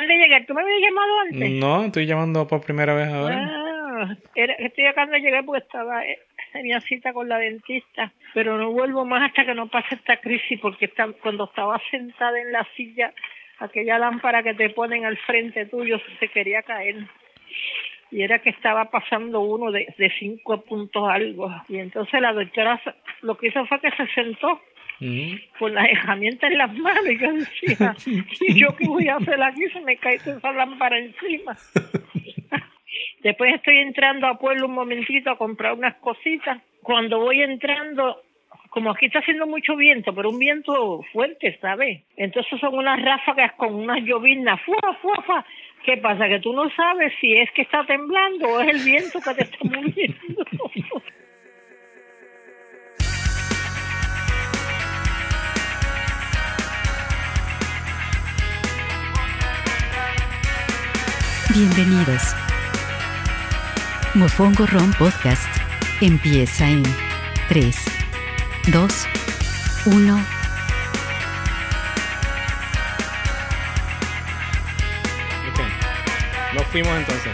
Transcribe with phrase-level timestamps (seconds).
[0.00, 0.46] acaban de llegar.
[0.46, 1.50] ¿Tú me habías llamado antes?
[1.52, 3.36] No, estoy llamando por primera vez ahora.
[3.38, 6.18] Ah, era- estoy acabando de llegar porque estaba eh,
[6.52, 10.58] tenía cita con la dentista, pero no vuelvo más hasta que no pase esta crisis
[10.60, 13.12] porque está, cuando estaba sentada en la silla,
[13.58, 16.96] aquella lámpara que te ponen al frente tuyo se quería caer.
[18.12, 21.48] Y era que estaba pasando uno de, de cinco puntos algo.
[21.68, 22.80] Y entonces la doctora
[23.22, 24.60] lo que hizo fue que se sentó.
[25.58, 27.96] Con las herramientas en las manos y yo decía,
[28.40, 29.68] ¿y yo qué voy a hacer aquí?
[29.72, 31.56] Se me cae toda esa lámpara encima.
[33.22, 36.62] Después estoy entrando a Pueblo un momentito a comprar unas cositas.
[36.82, 38.22] Cuando voy entrando,
[38.70, 42.02] como aquí está haciendo mucho viento, pero un viento fuerte, ¿sabes?
[42.16, 45.44] Entonces son unas ráfagas con unas lloviznas, ¡fua, fua, fua!
[45.84, 46.28] ¿Qué pasa?
[46.28, 49.42] Que tú no sabes si es que está temblando o es el viento que te
[49.44, 50.44] está moviendo.
[61.52, 62.22] Bienvenidos.
[64.14, 65.48] Mofongo Ron Podcast
[66.00, 66.84] empieza en
[67.48, 67.76] 3,
[68.72, 69.06] 2,
[69.86, 70.26] 1.
[75.48, 75.60] Ok.
[76.54, 77.32] Nos fuimos entonces.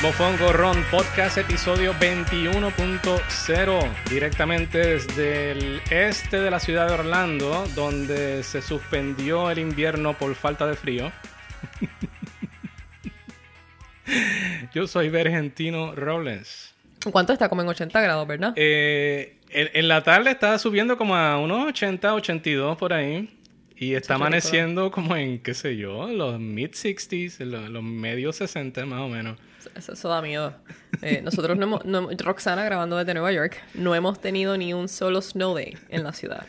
[0.00, 8.44] Mofongo Ron Podcast, episodio 21.0, directamente desde el este de la ciudad de Orlando, donde
[8.44, 11.10] se suspendió el invierno por falta de frío.
[14.74, 16.74] Yo soy Vergentino Robles.
[17.10, 17.48] ¿Cuánto está?
[17.48, 18.52] Como en 80 grados, ¿verdad?
[18.56, 23.30] Eh, en, en la tarde está subiendo como a unos 80, 82 por ahí.
[23.76, 29.00] Y está amaneciendo como en, qué sé yo, los mid-60s, los, los medios 60 más
[29.00, 29.36] o menos.
[29.74, 30.54] Eso, eso da miedo.
[31.02, 31.84] Eh, nosotros no hemos...
[31.84, 36.04] no- Roxana grabando desde Nueva York, no hemos tenido ni un solo snow day en
[36.04, 36.46] la ciudad.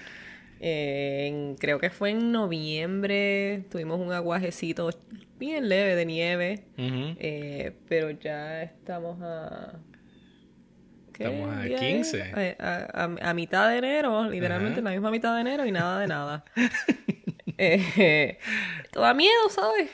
[0.68, 4.90] Eh, en- creo que fue en noviembre, tuvimos un aguajecito
[5.38, 9.74] bien leve de nieve, eh, pero ya estamos a...
[11.14, 11.82] ¿qué Estamos a día es?
[11.82, 12.56] 15.
[12.58, 14.90] A, a- a- a mitad de enero, literalmente Ajá.
[14.90, 16.46] la misma mitad de enero y nada de nada.
[17.60, 18.40] eh,
[18.92, 19.92] da miedo, ¿sabes?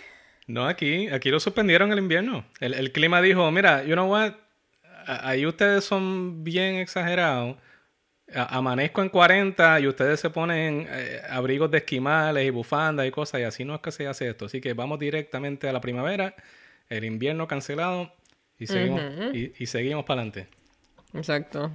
[0.48, 2.46] No, aquí, aquí lo suspendieron el invierno.
[2.62, 4.36] El, el clima dijo, mira, you know what,
[5.06, 7.58] ahí ustedes son bien exagerados.
[8.36, 13.42] Amanezco en 40 y ustedes se ponen eh, abrigos de esquimales y bufandas y cosas
[13.42, 14.46] y así no es que se hace esto.
[14.46, 16.36] Así que vamos directamente a la primavera,
[16.90, 18.14] el invierno cancelado
[18.58, 19.02] y seguimos,
[19.34, 20.48] y, y seguimos para adelante.
[21.14, 21.72] Exacto.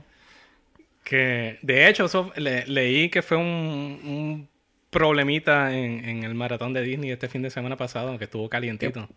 [1.05, 3.45] Que de hecho eso le- leí que fue un,
[4.05, 4.49] un
[4.91, 9.07] problemita en, en el maratón de Disney este fin de semana pasado, que estuvo calientito.
[9.07, 9.15] ¿Qué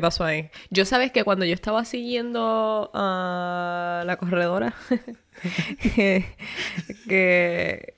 [0.00, 0.50] pasó ahí?
[0.70, 4.74] Yo sabes que cuando yo estaba siguiendo a la corredora,
[5.94, 6.24] que,
[7.08, 7.94] que,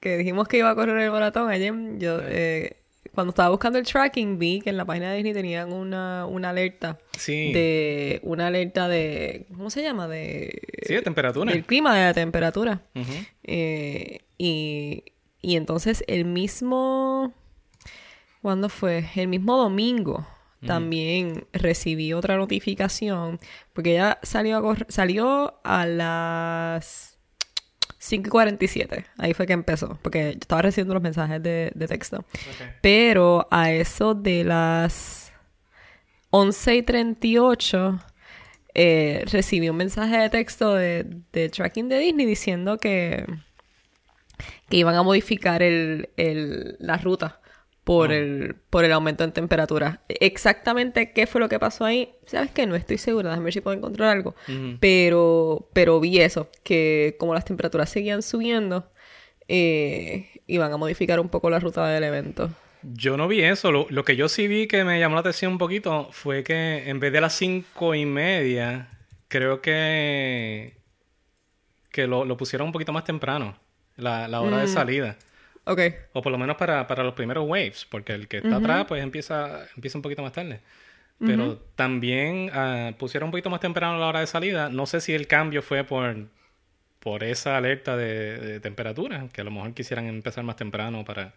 [0.00, 2.76] que dijimos que iba a correr el maratón ayer, yo eh,
[3.14, 6.50] cuando estaba buscando el tracking vi que en la página de Disney tenían una, una
[6.50, 7.52] alerta Sí.
[7.52, 10.06] de una alerta de ¿cómo se llama?
[10.08, 11.52] de Sí, de temperatura.
[11.52, 12.82] del clima, de la temperatura.
[13.44, 15.04] Eh, y,
[15.40, 17.32] y entonces el mismo,
[18.42, 19.04] ¿cuándo fue?
[19.16, 20.26] El mismo domingo
[20.64, 23.38] también recibí otra notificación
[23.72, 27.18] porque ella salió a, correr- salió a las
[28.00, 29.04] 5.47.
[29.18, 32.24] Ahí fue que empezó, porque yo estaba recibiendo los mensajes de, de texto.
[32.80, 35.32] Pero a eso de las
[36.30, 38.00] 11.38
[38.74, 43.24] eh, recibí un mensaje de texto de, de tracking de Disney diciendo que,
[44.68, 47.40] que iban a modificar el, el- la ruta
[47.86, 50.00] por, el, por el aumento en temperatura.
[50.08, 53.60] Exactamente qué fue lo que pasó ahí, sabes que no estoy segura, déjame ver si
[53.60, 54.34] puedo encontrar algo.
[54.80, 58.90] pero, pero vi eso, que como las temperaturas seguían subiendo,
[59.46, 62.50] eh, iban a modificar un poco la ruta del evento.
[62.82, 63.70] Yo no vi eso.
[63.70, 66.90] Lo, lo que yo sí vi que me llamó la atención un poquito fue que
[66.90, 68.98] en vez de las cinco y media,
[69.28, 70.78] creo que,
[71.92, 73.56] que lo, lo pusieron un poquito más temprano,
[73.94, 75.18] la, la hora de salida.
[75.66, 75.80] Ok.
[76.12, 79.02] O por lo menos para, para los primeros waves, porque el que está atrás pues
[79.02, 80.60] empieza, empieza un poquito más tarde.
[81.18, 84.68] Pero también ah, pusieron un poquito más temprano la hora de salida.
[84.68, 86.28] No sé si el cambio fue por,
[87.00, 91.32] por esa alerta de, de temperatura, que a lo mejor quisieran empezar más temprano para,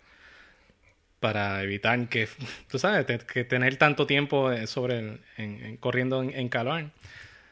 [1.20, 2.28] para evitar que,
[2.70, 6.50] tú sabes, te- que tener tanto tiempo eh, sobre el- en- en- corriendo en, en
[6.50, 6.86] calor.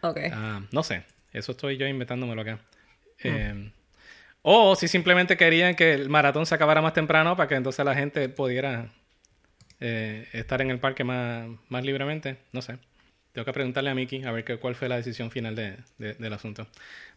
[0.02, 0.20] Ok.
[0.32, 1.04] Ah, no sé,
[1.34, 2.60] eso estoy yo inventándomelo acá.
[3.24, 3.72] Eh,
[4.50, 7.94] o si simplemente querían que el maratón se acabara más temprano para que entonces la
[7.96, 8.90] gente pudiera
[9.82, 12.78] eh, estar en el parque más, más libremente, no sé.
[13.34, 16.14] Tengo que preguntarle a Miki a ver qué, cuál fue la decisión final de- de-
[16.14, 16.66] del asunto.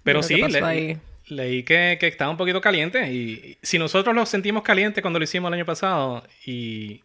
[0.03, 0.99] Pero que sí, le-
[1.29, 5.25] leí que, que estaba un poquito caliente y si nosotros lo sentimos caliente cuando lo
[5.25, 7.03] hicimos el año pasado y,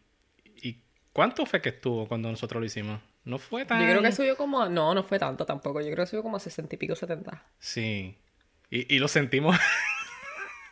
[0.62, 0.80] y
[1.13, 3.00] ¿Cuánto fue que estuvo cuando nosotros lo hicimos?
[3.25, 3.80] No fue tan...
[3.80, 4.62] Yo creo que subió como...
[4.63, 5.81] a- No, no fue tanto tampoco.
[5.81, 7.44] Yo creo que subió como a 60 y pico, 70.
[7.60, 8.16] Sí.
[8.71, 9.56] Y, y lo sentimos...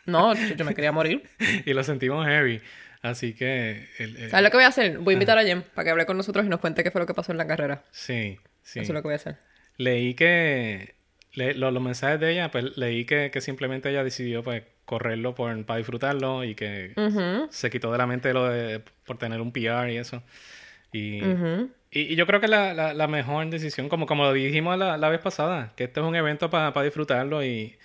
[0.06, 1.22] No, yo, me quería morir.
[1.66, 2.60] y lo sentimos heavy.
[3.02, 3.88] Así que...
[3.98, 4.98] el- el- ¿Sabes lo que voy a hacer?
[4.98, 7.00] Voy a invitar a Jem para que hable con nosotros y nos cuente qué fue
[7.00, 7.82] lo que pasó en la carrera.
[7.90, 8.80] Sí, sí.
[8.80, 9.36] Eso es lo que voy a hacer.
[9.76, 10.94] Leí que...
[11.32, 15.34] le- lo- los mensajes de ella, pues leí que, que simplemente ella decidió pues correrlo
[15.34, 19.40] por, para disfrutarlo y que Ujú, se quitó de la mente lo de por tener
[19.40, 20.22] un PR y eso.
[20.92, 21.70] Y, ujú.
[21.90, 24.96] y, y yo creo que la, la, la mejor decisión, como, como lo dijimos la,
[24.98, 27.76] la vez pasada, que este es un evento para disfrutarlo y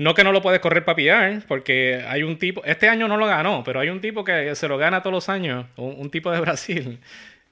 [0.00, 3.16] no que no lo puedes correr para PR, porque hay un tipo, este año no
[3.18, 6.10] lo ganó, pero hay un tipo que se lo gana todos los años, un, un
[6.10, 7.00] tipo de Brasil,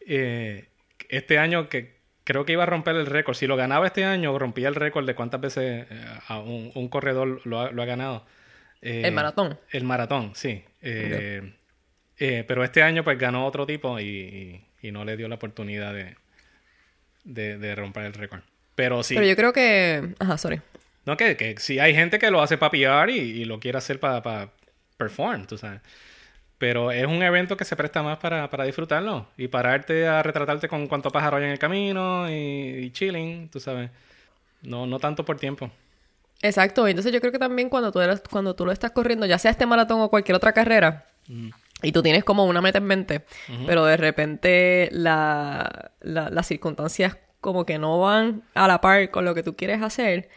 [0.07, 0.67] eh,
[1.11, 3.35] este año que creo que iba a romper el récord.
[3.37, 6.89] Si lo ganaba este año, rompía el récord de cuántas veces eh, a un, un
[6.89, 8.25] corredor lo ha, lo ha ganado.
[8.83, 9.59] Eh, El maratón.
[9.71, 10.63] El maratón, sí.
[10.83, 11.53] Eh,
[12.19, 15.35] eh, pero este año pues ganó otro tipo y, y- y no le dio la
[15.35, 16.17] oportunidad de,
[17.25, 18.41] de, de romper el récord.
[18.75, 20.15] Pero sí, Pero yo creo que...
[20.21, 20.61] Ajá, sorry.
[21.09, 23.79] No que, que sí hay gente que lo hace para PR y, y lo quiere
[23.79, 24.51] hacer para
[24.97, 25.81] perform, tú sabes.
[26.59, 30.69] Pero es un evento que se presta más para, para disfrutarlo y pararte a retratarte
[30.69, 33.91] con cuánto pájaro hay en el camino y, y chilling, tú sabes.
[34.63, 35.71] No, no tanto por tiempo.
[36.43, 36.87] Exacto.
[36.89, 39.53] Entonces yo creo que también cuando tú, eres- cuando tú lo estás corriendo, ya sea
[39.53, 41.07] este maratón o cualquier otra carrera,
[41.83, 43.25] y tú tienes como una meta en mente,
[43.67, 49.25] pero de repente la, la- las circunstancias como que no van a la par con
[49.25, 50.29] lo que tú quieres hacer,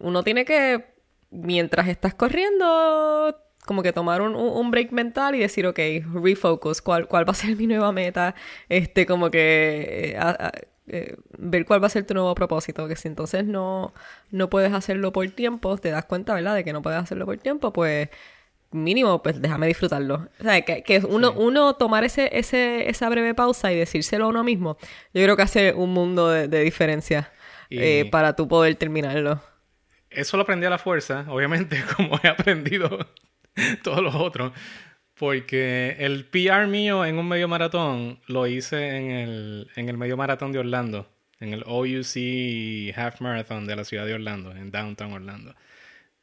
[0.00, 0.84] uno tiene que,
[1.30, 5.78] mientras estás corriendo, como que tomar un, un- un break mental y decir, ok,
[6.22, 8.34] refocus, ¿cuál, cuál va a ser mi nueva meta?
[8.68, 10.52] Este, como que eh, a- a-
[10.90, 13.92] eh, ver cuál va a ser tu nuevo propósito, que si entonces no,
[14.30, 16.54] no puedes hacerlo por tiempo, te das cuenta, ¿verdad?
[16.54, 18.08] De que no puedes hacerlo por tiempo, pues
[18.70, 20.28] mínimo, pues déjame disfrutarlo.
[20.40, 24.28] O sea, que, que uno, uno tomar ese, ese, esa breve pausa y decírselo a
[24.28, 24.76] uno mismo,
[25.14, 27.32] yo creo que hace un mundo de, de diferencia
[27.70, 29.42] Y- eh, para tú poder terminarlo.
[30.10, 32.88] Eso lo aprendí a la fuerza, obviamente, como he aprendido
[33.84, 34.52] todos los otros.
[35.14, 40.16] Porque el PR mío en un medio maratón lo hice en el, en el medio
[40.16, 41.08] maratón de Orlando.
[41.40, 45.54] En el OUC Half Marathon de la ciudad de Orlando, en Downtown Orlando.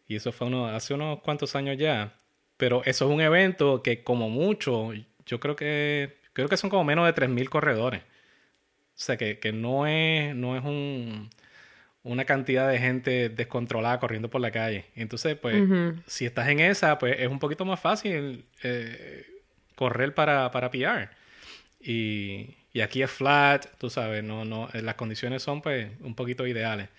[0.08, 2.14] Y eso fue uno, hace unos cuantos años ya.
[2.58, 4.92] Pero eso es un evento que como mucho,
[5.26, 8.02] yo creo que, creo que son como menos de 3.000 corredores.
[8.02, 11.30] O sea, que, que no es, no es un,
[12.04, 14.86] una cantidad de gente descontrolada corriendo por la calle.
[14.96, 15.68] Entonces, pues,
[16.06, 19.26] si estás en esa, pues es un poquito más fácil eh,
[19.76, 21.10] correr para, para PR.
[21.82, 26.14] Y, y aquí es flat, tú sabes, no, no, eh, las condiciones son pues un
[26.14, 26.90] poquito ideales.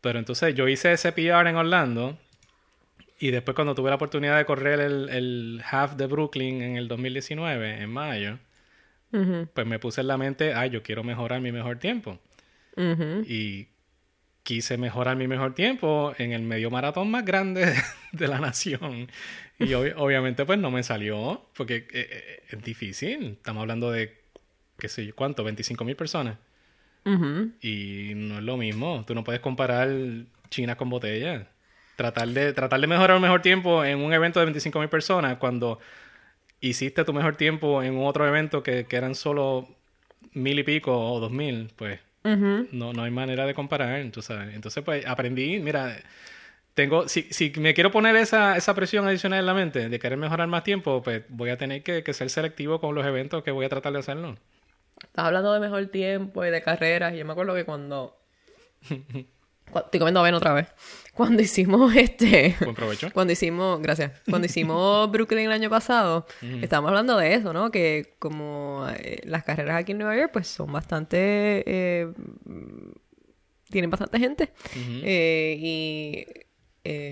[0.00, 2.18] Pero entonces yo hice ese PR en Orlando
[3.26, 6.88] y después cuando tuve la oportunidad de correr el, el half de Brooklyn en el
[6.88, 8.38] 2019, en mayo,
[9.54, 12.18] pues me puse en la mente, ay, yo quiero mejorar mi mejor tiempo.
[13.28, 13.68] Y
[14.42, 17.72] quise mejorar mi mejor tiempo en el medio maratón más grande
[18.12, 19.08] de la nación.
[19.58, 23.32] Y ob- obviamente pues no me salió, porque eh, eh, es difícil.
[23.36, 24.18] Estamos hablando de,
[24.78, 25.44] qué sé yo, ¿cuánto?
[25.44, 26.38] 25 mil personas.
[27.60, 29.04] Y no es lo mismo.
[29.06, 29.90] Tú no puedes comparar
[30.50, 31.48] China con botella.
[31.96, 35.36] Tratar de, tratar de mejorar un mejor tiempo en un evento de 25 mil personas
[35.38, 35.78] cuando
[36.60, 39.68] hiciste tu mejor tiempo en otro evento que, que eran solo
[40.32, 44.54] mil y pico o dos mil, pues no, no hay manera de comparar, tú sabes.
[44.54, 45.96] Entonces, pues aprendí, mira,
[46.74, 50.18] tengo, si, si me quiero poner esa, esa presión adicional en la mente de querer
[50.18, 53.50] mejorar más tiempo, pues voy a tener que, que ser selectivo con los eventos que
[53.50, 54.36] voy a tratar de hacerlo.
[55.02, 57.14] Estás hablando de mejor tiempo y de carreras.
[57.14, 58.18] Y yo me acuerdo que cuando.
[59.74, 60.68] Estoy comiendo avena otra vez.
[61.14, 62.56] Cuando hicimos este.
[62.60, 63.10] Buen provecho.
[63.14, 66.26] Cuando hicimos, gracias, cuando hicimos Brooklyn el año pasado,
[66.62, 67.70] estábamos hablando de eso, ¿no?
[67.70, 71.18] Que como eh, las carreras aquí en Nueva York, pues son bastante,
[71.66, 72.10] eh,
[73.70, 74.52] tienen bastante gente.
[74.74, 76.26] Eh, y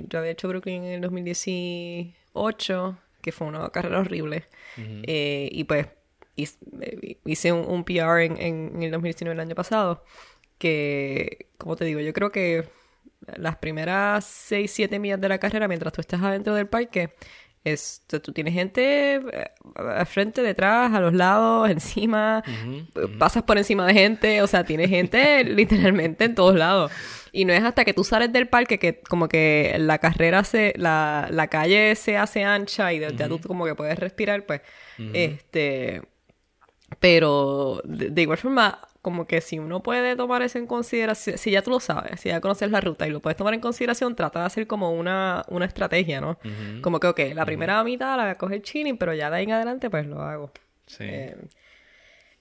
[0.09, 4.45] yo había hecho Brooklyn en el 2018, que fue una carrera horrible.
[4.76, 5.87] Y pues
[6.37, 6.59] hice,
[7.26, 10.05] hice un, un PR en, en- en el 2019 el año pasado,
[10.61, 12.69] que, como te digo, yo creo que
[13.37, 17.11] las primeras 6, 7 millas de la carrera, mientras tú estás adentro del parque,
[17.64, 23.59] es, tú tienes gente eh, al frente, detrás, a los lados, encima, eh, pasas por
[23.59, 26.93] encima de gente, o sea, tienes gente literalmente en todos lados.
[27.33, 30.73] Y no es hasta que tú sales del parque que como que la carrera se,
[30.76, 34.62] la, la calle se hace ancha y de- ya tú como que puedes respirar, pues,
[35.14, 36.02] este,
[36.99, 41.50] pero de, de igual forma, como que si uno puede tomar eso en consideración, si
[41.50, 44.14] ya tú lo sabes, si ya conoces la ruta y lo puedes tomar en consideración,
[44.14, 46.38] trata de hacer como una, una estrategia, ¿no?
[46.83, 49.45] Como que, ok, la primera mitad la voy a coger chilling, pero ya de ahí
[49.45, 50.52] en adelante pues lo hago.
[50.87, 51.04] Sí.
[51.07, 51.37] Eh,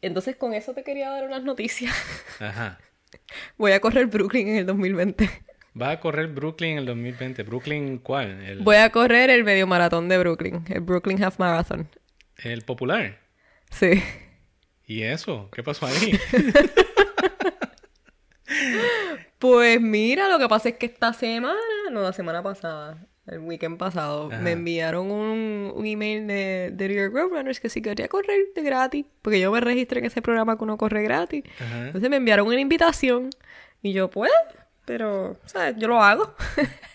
[0.02, 1.94] Entonces, con eso te quería dar unas noticias.
[2.40, 2.80] Ajá.
[3.58, 5.30] Voy a correr Brooklyn en el 2020.
[5.80, 7.44] Va a correr Brooklyn en el 2020.
[7.44, 8.42] ¿Brooklyn cuál?
[8.44, 11.88] El, Voy a correr el medio maratón de Brooklyn, el Brooklyn Half Marathon.
[12.38, 13.20] el popular.
[13.70, 14.02] Sí.
[14.90, 15.50] ¿Y eso?
[15.54, 16.20] ¿Qué pasó ahí?
[19.38, 21.56] Pues mira, lo que pasa es que esta semana,
[21.92, 24.42] no, la semana pasada, el weekend pasado, Ajá.
[24.42, 28.62] me enviaron un, un email de, de New York Roadrunners que si quería correr de
[28.62, 31.46] gratis, porque yo me registré en ese programa que uno corre gratis.
[31.58, 31.86] Ajá.
[31.86, 33.30] Entonces me enviaron una invitación
[33.82, 34.32] y yo, pues,
[34.84, 35.76] pero, ¿sabes?
[35.78, 36.34] Yo lo hago.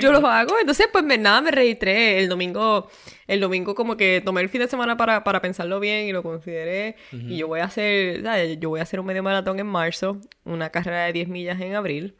[0.00, 0.54] Yo lo hago.
[0.60, 2.20] Entonces, pues me- nada, me registré.
[2.20, 2.88] El domingo,
[3.26, 6.22] el domingo como que tomé el fin de semana para, para pensarlo bien y lo
[6.22, 6.94] consideré.
[7.10, 8.58] Y yo voy a hacer, ¿sabes?
[8.60, 11.74] Yo voy a hacer un medio maratón en marzo, una carrera de 10 millas en
[11.74, 12.14] abril.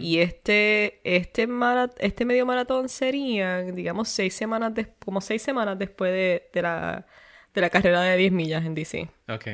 [0.00, 1.48] Y este, este,
[1.98, 7.06] este medio maratón sería, digamos, seis semanas, des- como seis semanas después de, de la,
[7.54, 9.08] de la carrera de 10 millas en DC.
[9.28, 9.46] Ok.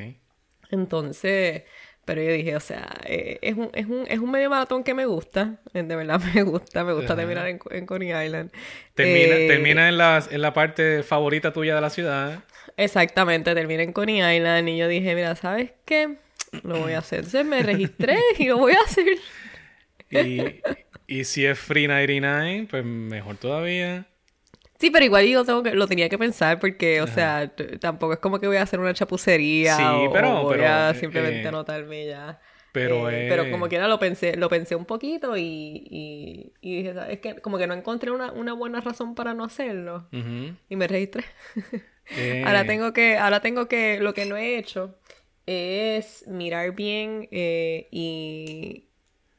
[0.71, 1.63] Entonces,
[2.05, 4.95] pero yo dije, o sea, eh, es, un, es, un, es un medio maratón que
[4.95, 7.17] me gusta, eh, de verdad me gusta, me gusta Ajá.
[7.17, 8.51] terminar en, en Coney Island.
[8.95, 12.45] Termina, Eh, termina en, la, en la parte favorita tuya de la ciudad.
[12.77, 16.17] Exactamente, terminé en Coney Island y yo dije, mira, ¿sabes qué?
[16.63, 17.21] Lo voy a hacer.
[17.21, 19.07] Entonces me registré y lo voy a hacer.
[20.11, 20.63] Y,
[21.07, 24.07] y si es Free 99, pues mejor todavía.
[24.83, 28.19] Sí, pero igual yo tengo que, lo tenía que pensar porque, o sea, tampoco es
[28.19, 30.95] como que voy a hacer una chapucería Sí, o, pero- o voy pero, a eh,
[30.95, 32.41] simplemente eh, anotarme ya.
[32.73, 35.43] pero, Eh, eh, pero como quiera lo pensé, lo pensé un poquito y,
[35.89, 37.37] y, y dije, ¿sabes qué?
[37.37, 40.09] Como que no encontré una, una buena razón para no hacerlo.
[40.69, 41.25] Y me registré.
[42.15, 44.97] Eh, Ahora tengo que, ahora tengo que, lo que no he hecho
[45.47, 48.85] es mirar bien y,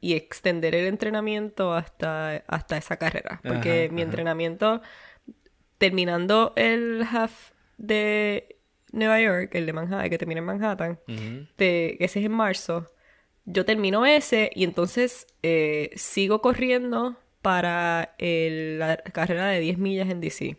[0.02, 3.42] y extender el entrenamiento hasta, hasta esa carrera.
[3.46, 4.02] Porque Ajá, mi ajá.
[4.02, 4.82] entrenamiento,
[5.88, 8.56] terminando el half de
[8.94, 11.00] Nueva York, el de Manhattan, que termina en Manhattan,
[11.58, 12.90] de- ese es en marzo,
[13.46, 20.10] yo termino ese y entonces eh, sigo corriendo para el- la carrera de 10 millas
[20.10, 20.56] en DC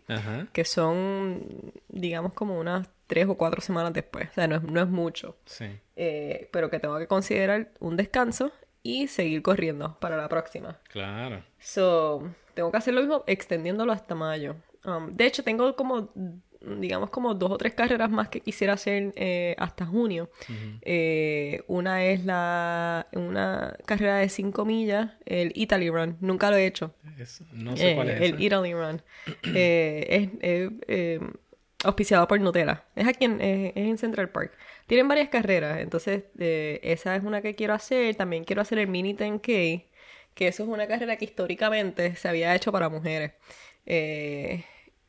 [0.53, 4.29] que son, digamos, como unas tres o cuatro semanas después.
[4.29, 5.35] O sea, no es, no es mucho.
[5.45, 5.65] Sí.
[5.95, 8.51] Eh, pero que tengo que considerar un descanso
[8.83, 10.77] y seguir corriendo para la próxima.
[10.89, 11.43] Claro.
[11.59, 14.55] So, tengo que hacer lo mismo extendiéndolo hasta mayo.
[14.85, 16.09] Um, de hecho, tengo como,
[16.79, 20.29] digamos, como dos o tres carreras más que quisiera hacer eh, hasta junio.
[20.81, 26.17] Eh, una es la una carrera de 5 millas, el Italy Run.
[26.21, 26.93] Nunca lo he hecho.
[27.19, 28.21] Es- no sé Eh, cuál es.
[28.21, 28.41] El esa.
[28.43, 29.01] Italy Run.
[29.55, 31.19] Eh, es
[31.83, 32.83] auspiciado por Nutella.
[32.95, 34.51] Es aquí en, es en Central Park.
[34.87, 38.15] Tienen varias carreras, entonces eh, esa es una que quiero hacer.
[38.15, 39.83] También quiero hacer el Mini 10K,
[40.33, 43.33] que eso es una carrera que históricamente se había hecho para mujeres
[43.85, 44.63] eh,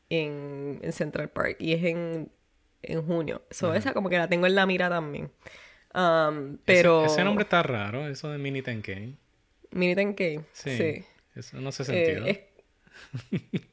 [0.09, 2.29] en, en Central Park y es en,
[2.83, 3.41] en junio.
[3.51, 5.31] So, esa como que la tengo en la mira también.
[5.93, 7.05] Um, Ese- pero...
[7.05, 9.15] Ese, nombre está raro, eso de Mini 10K.
[9.71, 10.43] Mini 10K.
[10.51, 10.77] Sí.
[10.77, 11.03] sí.
[11.35, 12.25] Eso no hace Eh, sentido.
[12.25, 12.39] es-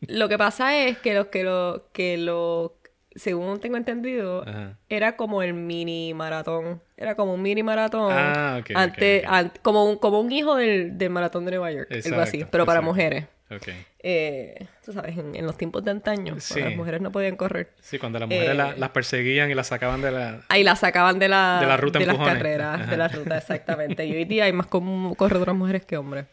[0.08, 2.76] lo que pasa es que lo que lo que lo
[3.14, 4.76] según tengo entendido Ajá.
[4.90, 9.32] era como el mini maratón era como un mini maratón Ah, ok, ok, ante- ok.
[9.32, 12.48] ant- como un como un hijo del, del maratón de Nueva York algo así Exacto,
[12.50, 12.92] pero para exacto.
[12.92, 13.26] mujeres
[13.56, 13.68] Ok.
[14.06, 17.70] Eh, tú sabes en, en los tiempos de antaño cuando las mujeres no podían correr
[17.80, 20.42] Sí, cuando las mujeres Eh, la- las perseguían y las sacaban de la...
[20.49, 22.38] Ahí la sacaban de la, De la ruta de las empujones.
[22.42, 22.90] carreras, Ajá.
[22.90, 24.04] de la ruta, exactamente.
[24.04, 26.26] Y hoy día hay más corredoras mujeres que hombres.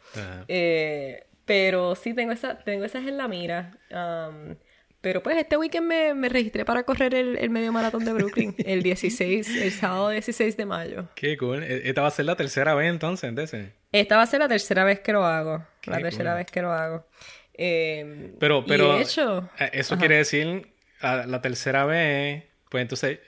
[0.48, 3.78] Eh, pero sí, tengo, esa, tengo esas en la mira.
[3.92, 4.56] Um,
[5.02, 8.56] pero pues este weekend me, me registré para correr el, el medio maratón de Brooklyn,
[8.66, 11.08] el 16, el sábado 16 de mayo.
[11.16, 11.64] Qué cool.
[11.64, 13.74] E- Esta va a ser la tercera vez entonces ese.
[13.92, 15.66] Esta va a ser la tercera vez que lo hago.
[15.86, 16.38] La tercera cool.
[16.44, 17.06] vez que lo hago.
[17.54, 18.96] Eh, Pero, pero...
[18.96, 20.00] de hecho, eh, Eso Ajá.
[20.00, 20.68] quiere decir,
[21.02, 23.20] la tercera vez, pues entonces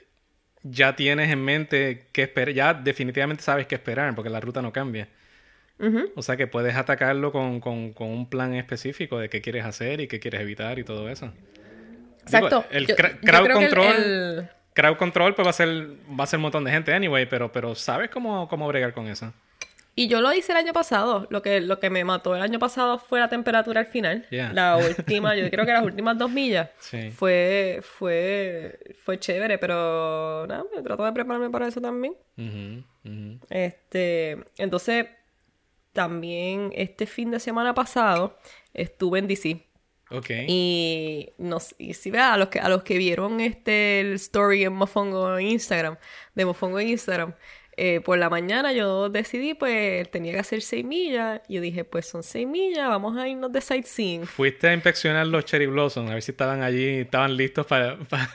[0.62, 2.54] ya tienes en mente qué esperar.
[2.54, 5.08] Ya definitivamente sabes qué esperar porque la ruta no cambia.
[6.16, 10.00] O sea que puedes atacarlo con, con, con un plan específico de qué quieres hacer
[10.00, 11.32] y qué quieres evitar y todo eso.
[12.26, 12.64] Digo, exacto.
[12.70, 15.68] el Yo- cra- yo crowd el- control, el- crowd control pues va a ser
[16.18, 19.06] va a ser un montón de gente anyway, pero pero sabes cómo, cómo bregar con
[19.08, 19.32] eso.
[19.96, 21.28] Y yo lo hice el año pasado.
[21.30, 24.26] Lo que, lo que me mató el año pasado fue la temperatura al final.
[24.28, 24.52] Yeah.
[24.52, 24.76] La
[25.16, 26.68] última, yo creo que las últimas dos millas.
[26.80, 27.10] Sí.
[27.12, 32.16] Fue, fue, fue chévere, pero nada, me trato de prepararme para eso también.
[33.50, 35.06] Este, entonces,
[35.92, 38.36] también este fin de semana pasado
[38.72, 39.64] estuve en DC.
[40.48, 44.64] Y nos, y si vea, a los que a los que vieron este el story
[44.64, 45.96] en Mofongo en Instagram,
[46.34, 47.34] de Mofongo en Instagram,
[47.76, 51.40] eh, por la mañana yo decidí, pues, tenía que hacer seis millas.
[51.48, 54.26] Yo dije, pues son seis millas, vamos a irnos de sightseeing.
[54.26, 57.96] Fuiste a inspeccionar los cherry blossoms, a ver si estaban allí, estaban listos para...
[58.08, 58.28] para-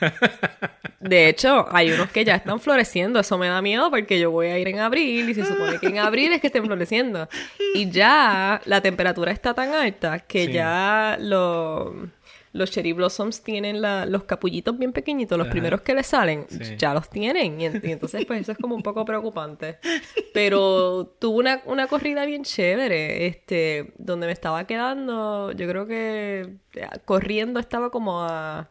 [0.99, 3.19] De hecho, hay unos que ya están floreciendo.
[3.21, 5.87] Eso me da miedo porque yo voy a ir en abril y se supone que
[5.87, 7.29] en abril es que estén floreciendo.
[7.73, 10.51] Y ya la temperatura está tan alta que Sí.
[10.51, 12.09] ya lo-
[12.51, 15.51] los cherry blossoms tienen la- los capullitos bien pequeñitos, los Ajá.
[15.51, 16.75] primeros que le salen, Sí.
[16.77, 17.61] ya los tienen.
[17.61, 19.77] Y, en- y entonces, pues eso es como un poco preocupante.
[20.33, 26.55] Pero tuve una, una corrida bien chévere, este, donde me estaba quedando, yo creo que
[26.75, 28.69] eh, corriendo estaba como a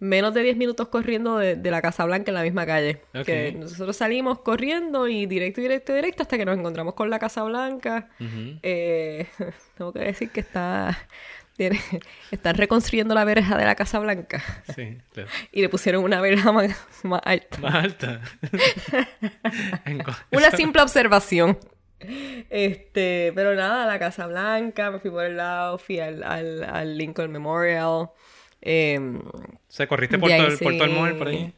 [0.00, 3.00] menos de 10 minutos corriendo de, de la Casa Blanca en la misma calle.
[3.14, 3.24] Ok.
[3.24, 7.42] Que nosotros salimos corriendo y directo, directo, directo hasta que nos encontramos con la Casa
[7.44, 8.10] Blanca.
[8.62, 9.26] Eh,
[9.78, 10.98] tengo que decir que está...
[11.56, 11.80] tiene-
[12.30, 14.42] están reconstruyendo la verja de la Casa Blanca
[14.74, 15.28] Sí, claro.
[15.52, 16.70] y le pusieron una verja más,
[17.02, 17.58] más alta.
[17.60, 18.20] Más alta.
[20.32, 21.58] Una simple observación.
[22.50, 26.98] Este, pero nada, la Casa Blanca, me fui por el lado, fui al, al, al
[26.98, 28.10] Lincoln Memorial.
[28.60, 29.32] em, O
[29.68, 30.96] sea, corriste por todo, el, por todo el sí.
[30.98, 31.54] mall por ahí.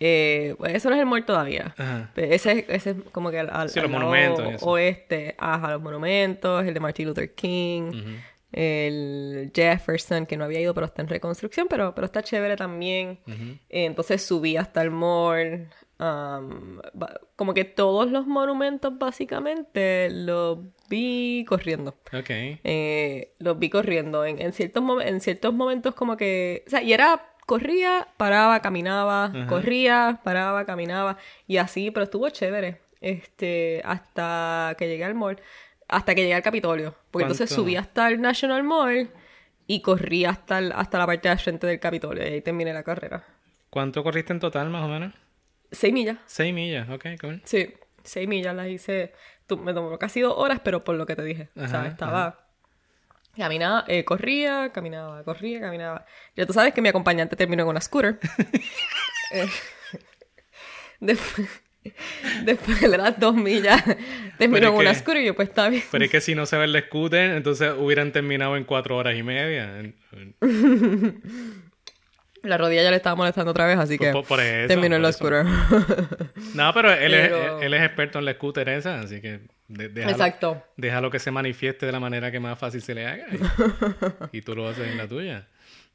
[0.00, 1.74] eh, pues eso no es el mall todavía.
[1.76, 2.10] Ajá.
[2.14, 5.82] Pero Ese, ese es como que al, al- Sí, los al monumentos oeste, ajá, los
[5.82, 8.18] monumentos, el de Martin Luther King.
[8.52, 13.20] El Jefferson, que no había ido, pero está en reconstrucción, pero, pero está chévere también.
[13.26, 15.68] Eh, Entonces subí hasta el mall.
[16.00, 16.80] um,
[17.36, 21.90] como que todos los monumentos básicamente los vi corriendo.
[22.12, 22.30] Ok.
[22.30, 24.24] Eh, los vi corriendo.
[24.24, 26.64] En, en ciertos en ciertos momentos como que...
[26.66, 27.24] O sea, y era...
[27.46, 31.16] Corría, paraba, caminaba, corría, paraba, caminaba.
[31.46, 32.82] Y así, pero estuvo chévere.
[33.00, 35.40] Este, hasta que llegué al mall.
[35.88, 36.94] Hasta que llegué al Capitolio.
[37.10, 37.62] Porque entonces ¿Cuánto?
[37.62, 39.10] subí hasta el National Mall
[39.66, 42.22] y corrí hasta, el- hasta la parte de frente del Capitolio.
[42.26, 43.24] Y ahí terminé la carrera.
[43.70, 45.14] ¿Cuánto corriste en total, más o menos?
[45.70, 46.18] Seis millas.
[46.26, 47.42] Seis millas, ok, cool.
[47.44, 49.12] Sí, seis millas las hice.
[49.62, 51.48] me tomó casi dos horas, pero por lo que te dije.
[51.56, 52.44] o sea, Ajá, estaba.
[53.36, 56.04] Caminaba, eh, corría, caminaba, corría, caminaba.
[56.34, 58.18] Ya tú sabes que mi acompañante terminó en una scooter.
[59.30, 59.46] Eh,
[61.00, 61.48] después,
[62.44, 63.82] después de las dos millas,
[64.38, 65.82] terminó en una scooter y yo, pues está bien.
[65.90, 69.16] Pero es que si no se ve el scooter, entonces hubieran terminado en cuatro horas
[69.16, 69.82] y media.
[72.42, 75.02] La rodilla ya le estaba molestando otra vez, así que Por- por eso, terminó en
[75.02, 75.44] la scooter.
[76.54, 79.88] No, pero él, Pero- Es, él es experto en la scooter esa, así que de-
[79.88, 80.62] déjalo, Exacto.
[80.76, 83.26] déjalo que se manifieste de la manera que más fácil se le haga.
[84.32, 85.48] Y, y tú lo haces en la tuya.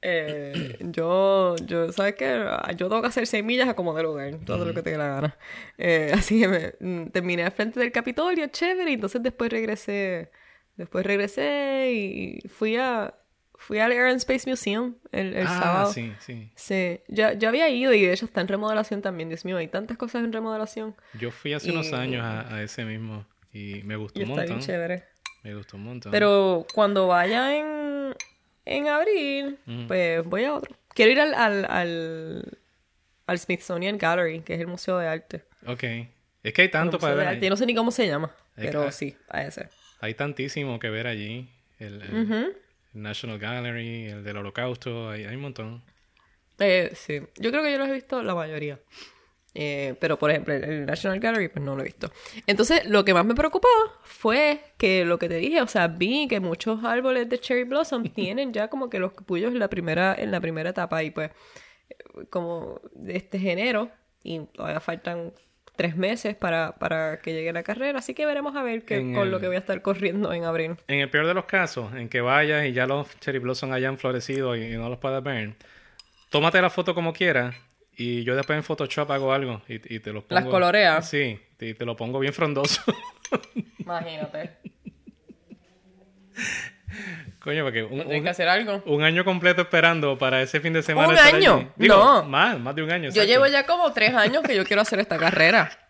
[0.06, 2.46] Eh, yo, yo, ¿sabes qué?
[2.76, 4.98] Yo tengo que hacer seis millas a como de lugar, todo lo que te dé
[4.98, 5.38] la gana.
[5.78, 10.30] Eh, así que me, mm, terminé al frente del Capitolio, chévere, y entonces después regresé,
[10.76, 13.14] después regresé y fui a,
[13.56, 15.94] fui al Air and Space Museum el, el ah, sábado.
[15.94, 16.52] sí, sí.
[16.56, 19.70] Sí, ya, yo había ido y de hecho está en remodelación también, Dios mío, hay
[19.70, 20.96] tantas cosas en remodelación.
[21.18, 24.32] Yo fui hace unos Y- años a, a ese mismo y me gustó Y un
[24.32, 24.68] está bien montón.
[24.68, 25.04] chévere.
[25.44, 26.12] Me gustó un montón.
[26.12, 27.66] Pero cuando vaya en,
[28.66, 30.76] en abril, pues voy a otro.
[30.90, 32.58] Quiero ir al, al, al,
[33.26, 35.44] al Smithsonian Gallery, que es el museo de arte.
[35.66, 35.84] Ok.
[36.44, 37.40] Es que hay tanto para ver.
[37.40, 39.70] Yo no sé ni cómo se llama, pero que- sí, a ese.
[40.02, 41.50] Hay tantísimo que ver allí.
[41.80, 42.34] El, el- Ujú.
[42.36, 45.84] el National Gallery, el del Holocausto, hay, hay un montón.
[46.60, 48.80] Eh, sí, yo creo que yo los he visto la mayoría.
[49.56, 52.12] Eh, pero, por ejemplo, el, National Gallery, pues no lo he visto.
[52.48, 53.68] Entonces, lo que más me preocupó
[54.04, 58.04] fue que lo que te dije, o sea, vi que muchos árboles de Cherry Blossom
[58.16, 61.30] tienen ya como que los capullos en la primera, en la primera etapa y pues,
[61.90, 61.96] eh,
[62.30, 63.90] como de este enero,
[64.24, 65.34] y todavía faltan
[65.76, 69.14] tres meses para, para que llegue la carrera, así que veremos a ver qué, En
[69.14, 70.76] con el- lo que voy a estar corriendo en abril.
[70.88, 73.98] En el peor de los casos, en que vayas y ya los cherry blossom hayan
[73.98, 75.54] florecido y, y no los puedas ver,
[76.30, 77.56] tómate la foto como quieras
[77.98, 80.42] y yo después en Photoshop hago algo y, y te los pongo.
[80.42, 81.10] ¿Las coloreas?
[81.10, 82.82] Sí, y te lo pongo bien frondoso.
[83.80, 84.58] Imagínate.
[87.40, 88.82] Coño, porque un, que hacer algo.
[88.86, 91.10] un año completo esperando para ese fin de semana.
[91.10, 91.74] ¿Un año?
[91.76, 92.24] Digo, No.
[92.24, 93.04] Más, más de un año.
[93.06, 93.28] Yo exacto.
[93.28, 95.72] llevo ya como tres años que yo quiero hacer esta carrera.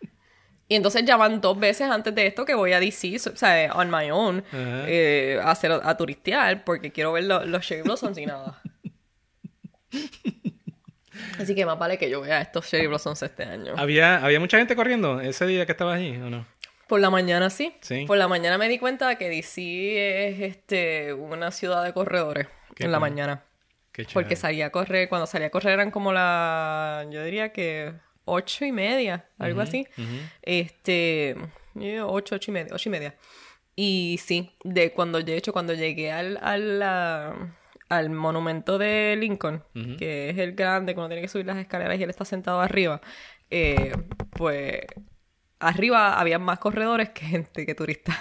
[0.66, 3.70] Y entonces ya van dos veces antes de esto que voy a DC, o sea,
[3.74, 8.16] on my own, eh, a, hacer, a turistear porque quiero ver lo- los cherry blossoms
[8.16, 8.62] y nada.
[11.38, 13.74] Así que más vale que yo vea estos cherry blossoms este año.
[13.76, 16.46] ¿Había, ¿Había mucha gente corriendo ese día que estabas allí o no?
[16.86, 17.74] Por la mañana sí.
[17.80, 18.04] Sí.
[18.06, 22.84] Por la mañana me di cuenta que DC es este una ciudad de corredores Qué
[22.84, 23.08] en la cool.
[23.10, 23.44] mañana.
[23.92, 27.92] Qué Porque salía a correr, cuando salía a correr eran como la, yo diría que
[28.24, 29.86] ocho y media, algo así.
[30.42, 31.36] Este,
[32.02, 33.14] ocho, ocho y media, ocho y media.
[33.76, 37.34] Y sí, de cuando, de hecho, cuando llegué al, al, ah,
[37.96, 39.62] al monumento de Lincoln,
[39.98, 43.00] que es el grande, cuando tiene que subir las escaleras y él está sentado arriba,
[43.50, 43.92] eh,
[44.30, 44.80] pues
[45.60, 48.16] arriba había más corredores que gente, que turistas.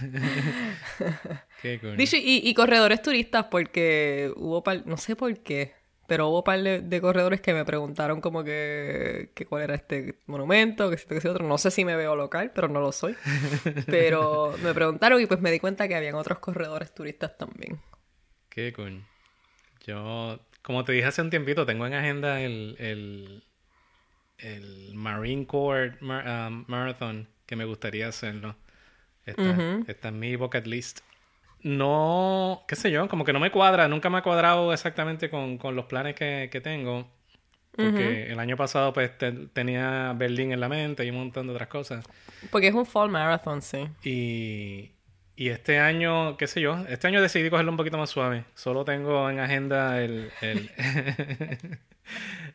[1.62, 1.96] Qué cool.
[1.96, 5.74] Dicho, y, y corredores turistas porque hubo, par- no sé por qué,
[6.08, 9.74] pero hubo un par de, de corredores que me preguntaron como que, que cuál era
[9.74, 11.46] este monumento, que si que si otro.
[11.46, 13.14] No sé si me veo local, pero no lo soy.
[13.86, 17.78] Pero me preguntaron y pues me di cuenta que habían otros corredores turistas también.
[18.54, 19.02] Qué cool.
[19.86, 23.42] Yo, como te dije hace un tiempito, tengo en agenda el, el,
[24.38, 28.56] el Marine Corps Mar- um, Marathon, que me gustaría hacerlo.
[29.26, 29.84] Está, Ujú.
[29.88, 31.00] está en mi bucket list.
[31.62, 35.58] No, qué sé yo, como que no me cuadra, nunca me ha cuadrado exactamente con,
[35.58, 37.08] con los planes que, que tengo.
[37.76, 41.54] Porque el año pasado pues te- tenía Berlín en la mente y un montón de
[41.54, 42.04] otras cosas.
[42.50, 43.88] Porque es un fall marathon, sí.
[44.04, 44.92] Y,
[45.36, 48.44] y este año, qué sé yo, este año decidí cogerlo un poquito más suave.
[48.54, 50.30] Solo tengo en agenda el...
[50.40, 50.70] el-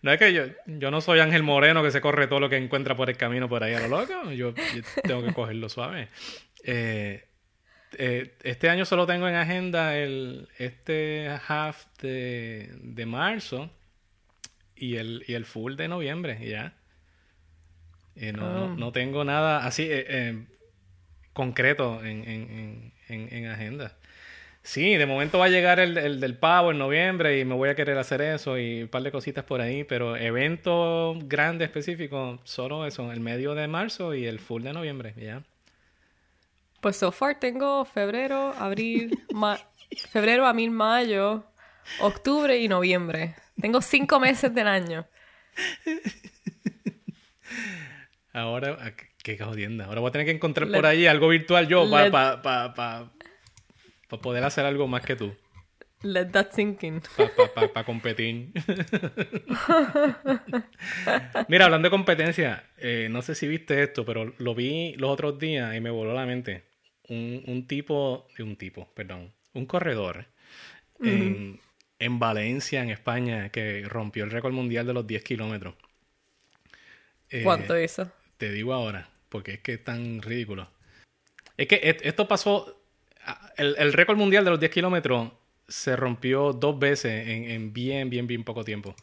[0.01, 2.57] no es que yo, yo no soy Ángel Moreno que se corre todo lo que
[2.57, 4.31] encuentra por el camino por ahí a lo loco.
[4.31, 6.09] Yo, yo tengo que cogerlo suave.
[6.63, 7.23] Eh,
[7.97, 13.71] eh, este año solo tengo en agenda el este half de, de marzo
[14.75, 16.73] y el, y el full de noviembre, ya.
[18.15, 18.75] Eh, no, no- Ah.
[18.77, 20.45] no tengo nada así eh,
[21.37, 23.95] concreto en, en, en, en- en agenda.
[24.63, 27.69] Sí, de momento va a llegar el, el del pavo en noviembre y me voy
[27.69, 32.39] a querer hacer eso y un par de cositas por ahí, pero evento grande específico,
[32.45, 35.43] solo eso, el medio de marzo y el full de noviembre, ya.
[36.81, 39.59] Pues so far tengo febrero, abril, ma-
[40.09, 41.45] febrero, abril, mayo,
[41.99, 43.35] octubre y noviembre.
[43.59, 45.07] Tengo cinco meses del año.
[48.33, 48.91] Ahora, ah,
[49.35, 49.85] qué jodienda.
[49.85, 52.73] Ahora voy a tener que encontrar Let- por ahí algo virtual yo para pa, pa,
[52.73, 53.11] pa-
[54.07, 55.35] pa poder hacer algo más que tú.
[56.03, 57.01] Let that sink in.
[57.17, 58.51] Para pa, pa- pa competir.
[61.47, 65.39] Mira, hablando de competencia, eh, no sé si viste esto, pero lo vi los otros
[65.39, 66.63] días y me voló la mente.
[67.09, 70.25] Un, un tipo, de un tipo, perdón, un corredor
[71.01, 71.59] en,
[71.99, 75.75] en Valencia, en España, que rompió el récord mundial de los 10 kilómetros.
[77.29, 78.11] Eh, ¿Cuánto hizo?
[78.37, 80.69] te digo ahora, porque es que es tan ridículo.
[81.57, 82.81] Es que esto pasó.
[83.57, 85.31] El, el récord mundial de los 10 kilómetros
[85.67, 88.95] se rompió dos veces en, en bien, bien, bien poco tiempo.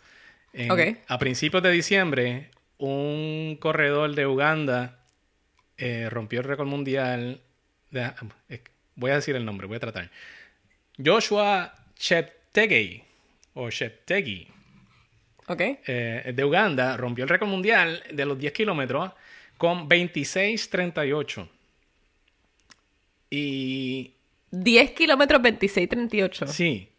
[0.53, 0.99] En-.
[1.09, 5.01] A principios de diciembre, un corredor de Uganda
[5.77, 7.41] eh, rompió el récord mundial.
[7.91, 8.13] de-
[8.49, 8.61] es-
[8.95, 10.11] voy a decir el nombre, voy a tratar.
[11.05, 13.03] Joshua Cheptegei,
[13.55, 14.49] o Cheptegei,
[15.49, 15.61] ¿Ok?
[15.87, 19.11] eh, de Uganda rompió el récord mundial de los 10 kilómetros
[19.65, 21.49] con 26.38.
[23.31, 24.13] Y
[24.51, 26.47] 10 kilómetros 26, 38.
[26.49, 26.91] sí.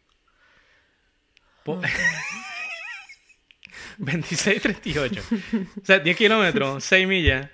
[1.63, 1.79] Po-
[3.99, 5.67] 26.38.
[5.81, 7.47] O sea, 10 kilómetros, 6 millas.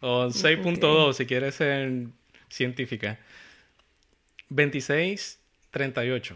[0.00, 2.08] O 6.2 si quieres ser
[2.48, 3.18] científica.
[4.50, 6.34] 26.38.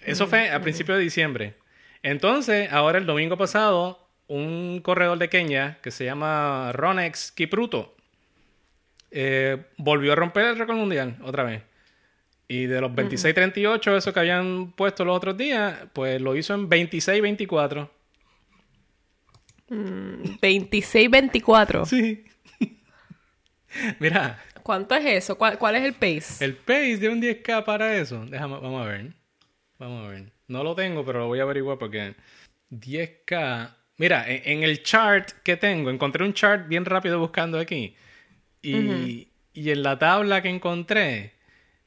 [0.00, 1.54] Eso fue a principios de diciembre.
[2.02, 7.94] Entonces, ahora el domingo pasado, un corredor de Kenia que se llama Ronex Kipruto
[9.10, 11.62] eh, volvió a romper el récord mundial otra vez.
[12.48, 16.68] Y de los 26.38, eso que habían puesto los otros días, pues lo hizo en
[16.68, 17.88] 26.24.
[19.68, 21.86] 26, 24.
[21.86, 22.24] Sí.
[24.00, 25.36] Mira, ¿Cuánto es eso?
[25.36, 26.44] ¿Cuál, cuál es el pace?
[26.44, 28.24] el pace de un 10K para eso.
[28.26, 29.12] Déjame, vamos a ver.
[29.78, 30.32] Vamos a ver.
[30.46, 32.14] No lo tengo, pero lo voy a averiguar porque
[32.70, 33.74] 10K.
[33.96, 37.94] Mira, en, en el chart que tengo, encontré un chart bien rápido buscando aquí.
[38.62, 41.32] Y, y en la tabla que encontré,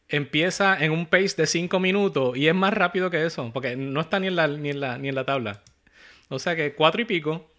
[0.08, 4.02] empieza en un pace de 5 minutos y es más rápido que eso, porque no
[4.02, 5.63] está ni en la, ni en la, ni en la tabla.
[6.30, 7.50] O sea que cuatro y pico.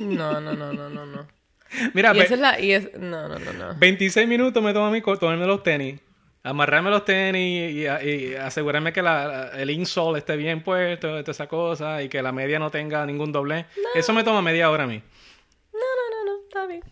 [0.00, 1.26] No, no, no, no, no, no.
[1.94, 2.60] Mira, Y esa es la...
[2.60, 2.92] Y es...
[2.98, 3.74] No, no, no, no.
[3.78, 6.00] 26 minutos me toma a mí co- tomarme los tenis,
[6.42, 11.46] amarrarme los tenis y, y asegurarme que la- el insole esté bien puesto, toda esa
[11.48, 13.66] cosa, y que la media no tenga ningún doble.
[13.94, 15.02] Eso me toma media hora a mí.
[15.72, 16.42] No, no, no, no.
[16.44, 16.82] Está bien.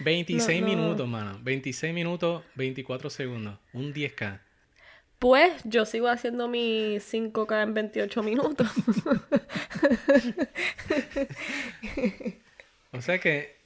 [0.00, 0.74] 26 No, no.
[0.74, 1.38] minutos, mano.
[1.42, 3.58] 26 minutos, 24 segundos.
[3.72, 4.40] Un 10K.
[5.18, 8.68] Pues yo sigo haciendo mi 5K en 28 minutos.
[12.92, 13.56] O sea que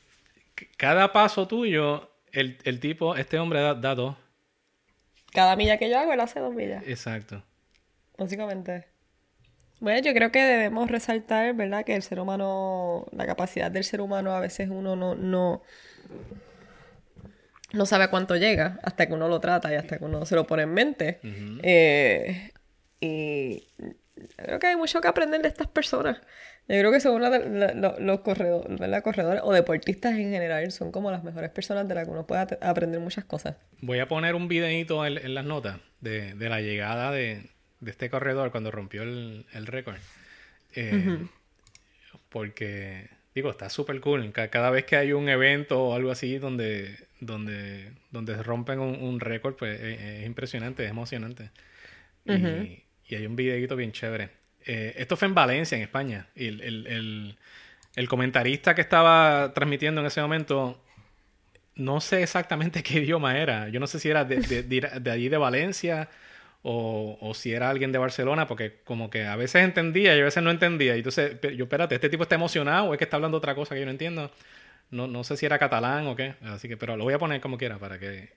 [0.76, 4.16] cada paso tuyo, el, el tipo, este hombre da, da dos.
[5.34, 6.84] Cada milla que yo hago, él hace dos millas.
[6.86, 7.42] Exacto.
[8.16, 8.86] Básicamente.
[9.80, 11.84] Bueno, yo creo que debemos resaltar, ¿verdad?
[11.84, 15.62] Que el ser humano, la capacidad del ser humano a veces uno no, no,
[17.72, 20.36] no sabe a cuánto llega hasta que uno lo trata y hasta que uno se
[20.36, 21.18] lo pone en mente.
[21.64, 22.52] Eh,
[23.00, 23.66] y
[24.36, 26.20] creo que hay mucho que aprender de estas personas.
[26.66, 29.02] Yo creo que son una de la- lo- los corredores, ¿verdad?
[29.02, 32.46] corredores o deportistas en general son como las mejores personas de las que uno puede
[32.62, 33.56] aprender muchas cosas.
[33.80, 37.50] Voy a poner un videito en, en las notas de, de la llegada de,
[37.80, 39.96] de este corredor cuando rompió el, el récord.
[40.74, 41.18] Eh,
[42.28, 44.32] porque, digo, está súper cool.
[44.32, 49.54] Cada vez que hay un evento o algo así donde, donde, donde rompen un, récord,
[49.54, 51.50] pues es, impresionante, es emocionante.
[52.24, 52.82] y,
[53.14, 54.30] hay un videito bien chévere.
[54.66, 56.26] Eh, esto fue en Valencia, en España.
[56.34, 57.36] Y el, el,
[57.96, 60.80] el, comentarista que estaba transmitiendo en ese momento
[61.76, 63.68] no sé exactamente qué idioma era.
[63.68, 66.08] Yo no sé si era de, de, de, allí de Valencia
[66.62, 70.24] o, o, si era alguien de Barcelona, porque como que a veces entendía y a
[70.24, 70.94] veces no entendía.
[70.94, 73.74] Y entonces, yo, espérate, ¿este tipo está emocionado o es que está hablando otra cosa
[73.74, 74.30] que yo no entiendo?
[74.90, 76.36] No, no sé si era catalán o qué.
[76.42, 78.32] Así que, pero lo voy a poner como quiera para que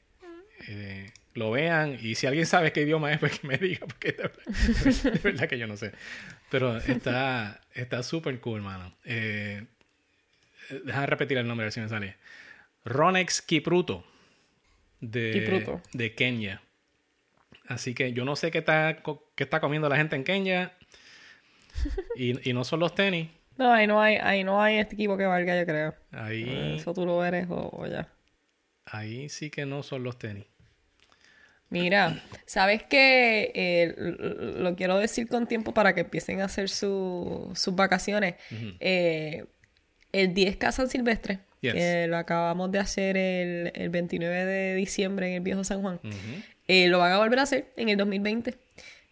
[0.68, 1.97] eh, lo vean.
[2.02, 5.58] Y si alguien sabe qué idioma es, pues que me diga, porque de verdad, que
[5.58, 5.91] yo no sé.
[6.50, 7.60] Pero está
[8.04, 8.93] súper cool, mano.
[9.06, 9.65] Eh,
[10.84, 12.15] déjame repetir el nombre, a ver si me sale.
[12.86, 14.06] Ronex Kipruto
[15.00, 16.62] de, de Kenia.
[17.67, 19.04] Así que yo no sé qué está,
[19.36, 20.73] qué está comiendo la gente en Kenia.
[22.15, 23.30] Y, y no son los tenis.
[23.58, 25.95] No, ahí no hay, ahí no hay este equipo que valga, yo creo.
[26.12, 26.78] Ahí.
[26.78, 28.08] Eso tú lo eres o, ya.
[28.86, 30.45] Ahí sí que no son los tenis.
[31.70, 37.76] Mira, sabes que eh, lo quiero decir con tiempo para que empiecen a hacer sus
[37.76, 38.36] vacaciones.
[38.80, 39.46] eh,
[40.14, 45.34] el 10K San Silvestre que lo acabamos de hacer el, el, 29 de diciembre en
[45.36, 46.00] el Viejo San Juan.
[46.68, 48.56] Eh, lo van a volver a hacer en el 2020.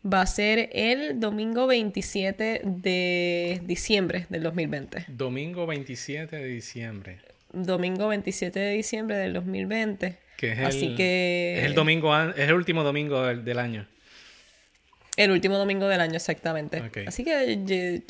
[0.06, 5.06] Va a ser el domingo 27 de diciembre del 2020.
[5.08, 7.18] Domingo 27 de diciembre.
[7.52, 10.18] Domingo 27 de diciembre del 2020.
[10.38, 11.60] Que es Así que...
[11.60, 13.88] Es el domingo, es el último domingo del año.
[15.18, 16.84] El último domingo del año, exactamente.
[17.08, 18.04] Así que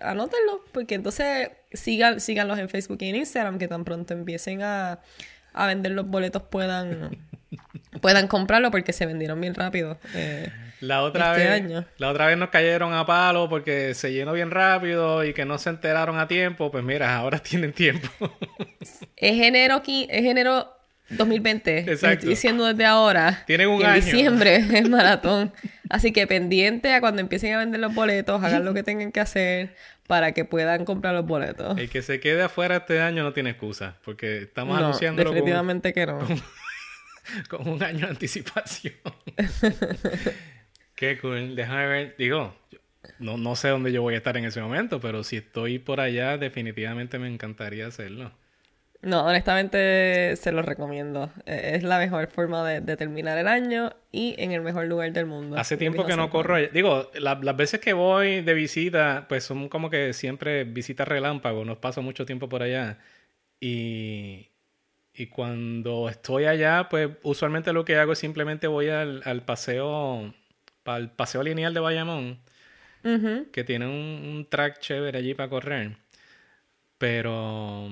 [0.00, 5.00] anótenlo, porque entonces sigan, síganlos en Facebook y en Instagram, que tan pronto empiecen a,
[5.52, 7.18] a vender los boletos puedan,
[8.00, 9.98] puedan comprarlo, porque se vendieron bien rápido.
[10.14, 10.48] Eh,
[10.80, 11.84] la otra este vez, año.
[11.98, 15.58] La otra vez nos cayeron a palo porque se llenó bien rápido y que no
[15.58, 16.70] se enteraron a tiempo.
[16.70, 18.08] Pues mira, ahora tienen tiempo.
[19.16, 20.76] es enero, es enero
[21.16, 21.78] 2020.
[21.78, 22.06] Exacto.
[22.06, 23.44] Estoy diciendo desde ahora.
[23.46, 23.94] Tienen un año.
[23.94, 25.52] En diciembre es maratón.
[25.88, 29.20] Así que pendiente a cuando empiecen a vender los boletos, hagan lo que tengan que
[29.20, 29.74] hacer
[30.06, 31.78] para que puedan comprar los boletos.
[31.78, 35.92] El que se quede afuera este año no tiene excusa, porque estamos no, anunciando definitivamente
[35.92, 36.18] que no.
[37.48, 38.94] Con, un año de anticipación.
[40.94, 41.54] Qué cool.
[41.54, 42.14] Déjame ver.
[42.18, 42.54] Digo,
[43.18, 46.00] no, no sé dónde yo voy a estar en ese momento, pero si estoy por
[46.00, 48.32] allá, definitivamente me encantaría hacerlo.
[49.02, 51.28] No, honestamente se lo recomiendo.
[51.44, 55.26] E, es la mejor forma de, terminar el año y en el mejor lugar del
[55.26, 55.56] mundo.
[55.58, 56.56] Hace tiempo que no corro.
[56.68, 61.64] Digo, las veces que voy de visita, pues son como que siempre visitas relámpago.
[61.64, 62.98] Nos paso mucho tiempo por allá.
[63.58, 64.50] Y,
[65.14, 70.32] y cuando estoy allá, pues usualmente lo que hago es simplemente voy al, paseo,
[70.84, 72.38] al paseo lineal de Bayamón,
[73.52, 75.96] que tiene un, un track chévere allí para correr.
[76.98, 77.90] Pero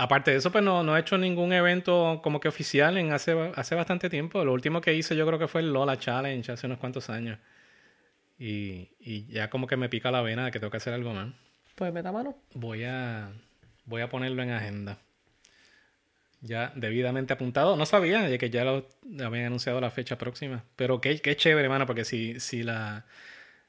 [0.00, 3.52] Aparte de eso, pues no, no, he hecho ningún evento como que oficial en hace,
[3.54, 4.42] hace bastante tiempo.
[4.46, 7.38] Lo último que hice yo creo que fue el Lola Challenge hace unos cuantos años.
[8.38, 11.12] Y, y ya como que me pica la vena de que tengo que hacer algo
[11.12, 11.34] más.
[11.74, 12.34] Pues meta mano.
[12.54, 13.30] Voy a,
[13.84, 14.96] voy a ponerlo en agenda.
[16.40, 17.76] Ya debidamente apuntado.
[17.76, 18.88] No sabía de que ya lo
[19.22, 20.64] habían anunciado la fecha próxima.
[20.76, 23.04] Pero qué, qué chévere, hermano, porque si, si, la,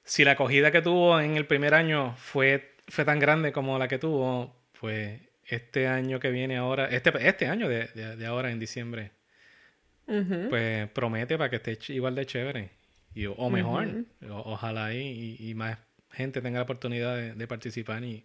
[0.06, 3.90] si la acogida que tuvo en el primer año fue, fue tan grande como la
[3.90, 5.20] que tuvo, pues
[5.52, 9.12] este año que viene ahora, este, este año de, de, ahora en diciembre,
[10.50, 12.70] pues promete para que esté igual de chévere.
[13.14, 14.06] Y, o mejor.
[14.30, 15.78] ojalá y, y, más
[16.12, 18.24] gente tenga la oportunidad de, participar y,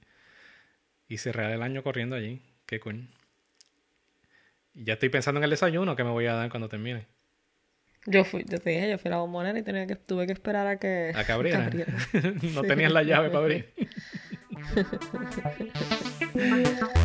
[1.09, 2.41] y cerrar el año corriendo allí.
[2.67, 3.09] Qué cool.
[4.75, 7.07] ya estoy pensando en el desayuno que me voy a dar cuando termine.
[8.07, 10.33] Yo fui, yo te dije, yo fui a la bombonera y tenía que, tuve que
[10.33, 11.13] esperar a que...
[11.15, 11.69] A que abriera.
[12.55, 13.75] no tenías la llave para abrir.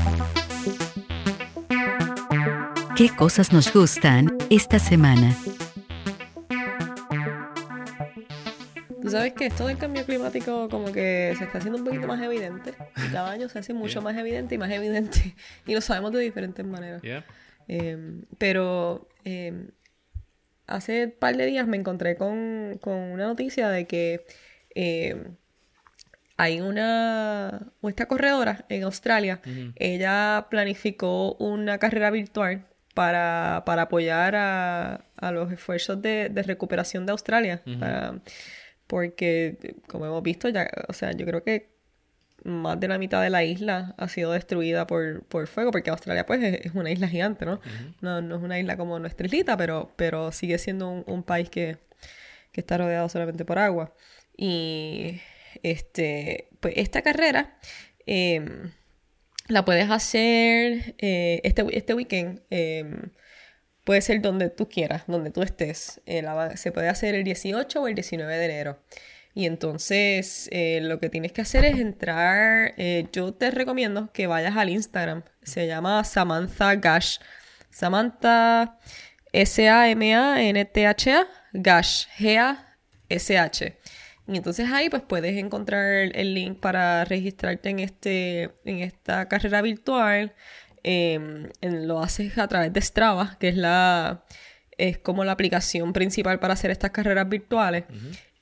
[3.01, 5.35] ¿Qué cosas nos gustan esta semana?
[9.01, 12.21] Tú sabes que esto del cambio climático como que se está haciendo un poquito más
[12.21, 12.75] evidente.
[13.11, 15.35] Cada año se hace mucho más evidente y más evidente.
[15.65, 17.01] Y lo sabemos de diferentes maneras.
[17.67, 19.69] Em, pero eh,
[20.67, 24.27] hace un par de días me encontré con, con una noticia de que
[24.75, 25.37] em,
[26.37, 29.41] hay una, esta corredora en Australia,
[29.75, 37.61] ella planificó una carrera virtual para, apoyar a, los esfuerzos de, recuperación de Australia.
[38.87, 41.71] porque, como hemos visto, ya, o sea, yo creo que
[42.43, 46.41] más de la mitad de la isla ha sido destruida por, fuego, porque Australia pues
[46.43, 47.61] es, una isla gigante, ¿no?
[48.01, 48.17] ¿no?
[48.19, 51.77] es una isla como nuestra islita, pero, pero sigue siendo un, país que,
[52.51, 53.93] que está rodeado solamente por agua.
[54.35, 55.21] Y
[55.63, 57.57] este, pues esta carrera
[58.05, 58.71] em,
[59.51, 62.41] la puedes hacer eh, este, este weekend.
[62.49, 63.11] em,
[63.83, 66.01] puede ser donde tú quieras, donde tú estés.
[66.05, 66.23] Eh,
[66.55, 68.79] se puede hacer el 18 o el 19 de enero.
[69.33, 72.73] Y entonces eh, lo que tienes que hacer es entrar.
[73.11, 75.23] yo te recomiendo que vayas al Instagram.
[75.43, 77.17] Se llama Samantha Gash.
[77.69, 78.77] Samantha
[79.33, 82.07] S-A-M-A-N-T-H-A Gash.
[82.17, 83.77] G-A-S-H.
[84.31, 89.61] Y entonces ahí pues puedes encontrar el, link para registrarte en, este, en esta carrera
[89.61, 90.33] virtual.
[90.83, 94.23] Eh, en- lo haces a través de Strava, que es la
[94.77, 97.83] es como la aplicación principal para hacer estas carreras virtuales.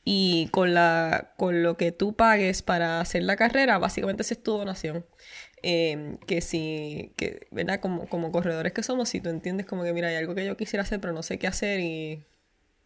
[0.06, 4.44] Y con la con lo que tú pagues para hacer la carrera, básicamente esa es
[4.44, 5.06] tu donación.
[5.64, 7.80] Eh, que si, que, ¿verdad?
[7.82, 10.56] Como, como corredores que somos, si tú entiendes como que, mira, hay algo que yo
[10.56, 12.26] quisiera hacer, pero no sé qué hacer y,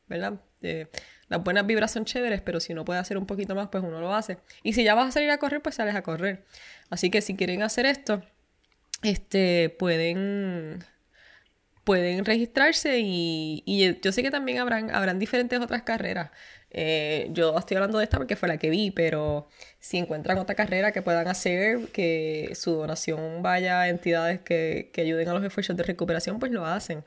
[0.08, 0.42] ¿verdad?
[0.62, 0.88] Eh,
[1.34, 4.00] las buenas vibras son chéveres, pero si uno puede hacer un poquito más, pues uno
[4.00, 4.38] lo hace.
[4.62, 6.44] Y si ya vas a salir a correr, pues sales a correr.
[6.92, 8.22] Así que si quieren hacer esto,
[9.02, 10.86] este, pueden,
[11.84, 16.30] pueden registrarse y, y yo sé que también habrán, habrán diferentes otras carreras.
[16.74, 19.48] Eh, yo estoy hablando de esta porque fue la que vi, pero
[19.80, 25.02] si encuentran otra carrera que puedan hacer, que su donación vaya a entidades que, que
[25.02, 27.04] ayuden a los esfuerzos de recuperación, pues lo hacen.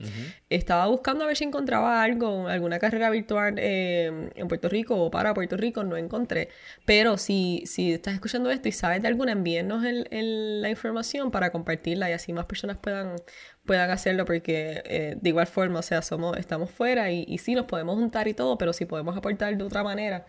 [0.50, 5.10] Estaba buscando a ver si encontraba algo, alguna carrera virtual eh, en Puerto Rico o
[5.10, 6.48] para Puerto Rico, no encontré.
[6.84, 11.30] Pero si, si estás escuchando esto y sabes de alguna, envíennos el- el- la información
[11.30, 13.16] para compartirla y así más personas puedan,
[13.64, 17.54] puedan hacerlo porque eh, de igual forma, o sea, somos, estamos fuera y, y sí
[17.54, 20.26] nos podemos juntar y todo, pero si podemos aportar de otra manera,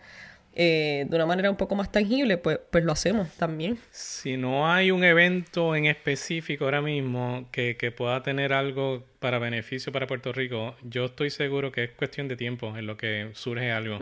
[0.54, 3.78] eh, de una manera un poco más tangible, pues, pues lo hacemos también.
[3.90, 9.38] Si no hay un evento en específico ahora mismo que, que pueda tener algo para
[9.38, 13.30] beneficio para Puerto Rico, yo estoy seguro que es cuestión de tiempo en lo que
[13.34, 14.00] surge algo.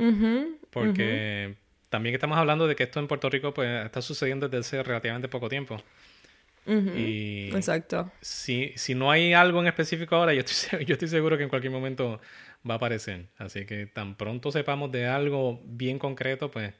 [0.71, 1.57] Porque
[1.91, 5.29] también estamos hablando de que esto en Puerto Rico pues está sucediendo desde hace relativamente
[5.29, 5.83] poco tiempo.
[6.67, 8.11] Y Exacto.
[8.21, 11.49] si, si no hay algo en específico ahora, yo estoy, yo estoy seguro que en
[11.49, 12.21] cualquier momento
[12.68, 13.26] va a aparecer.
[13.38, 16.74] Así que tan pronto sepamos de algo bien concreto, pues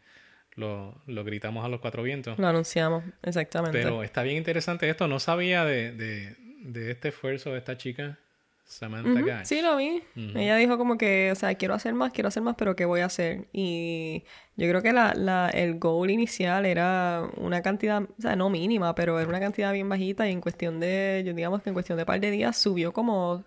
[0.55, 2.39] lo, lo gritamos a los cuatro vientos.
[2.39, 3.79] Lo anunciamos, exactamente.
[3.79, 5.07] Pero está bien interesante esto.
[5.09, 8.19] No sabía de, de, de este esfuerzo de esta chica,
[8.65, 9.47] Samantha Gash.
[9.47, 10.03] Sí, lo vi.
[10.17, 13.01] Ella dijo como que, o sea, quiero hacer más, quiero hacer más, pero ¿qué voy
[13.01, 13.47] a hacer?
[13.53, 14.25] Y
[14.57, 18.93] yo creo que la, la, el goal inicial era una cantidad, o sea, no mínima,
[18.97, 21.97] pero era una cantidad bien bajita y en cuestión de, yo digamos que en cuestión
[21.97, 23.45] de par de días subió como,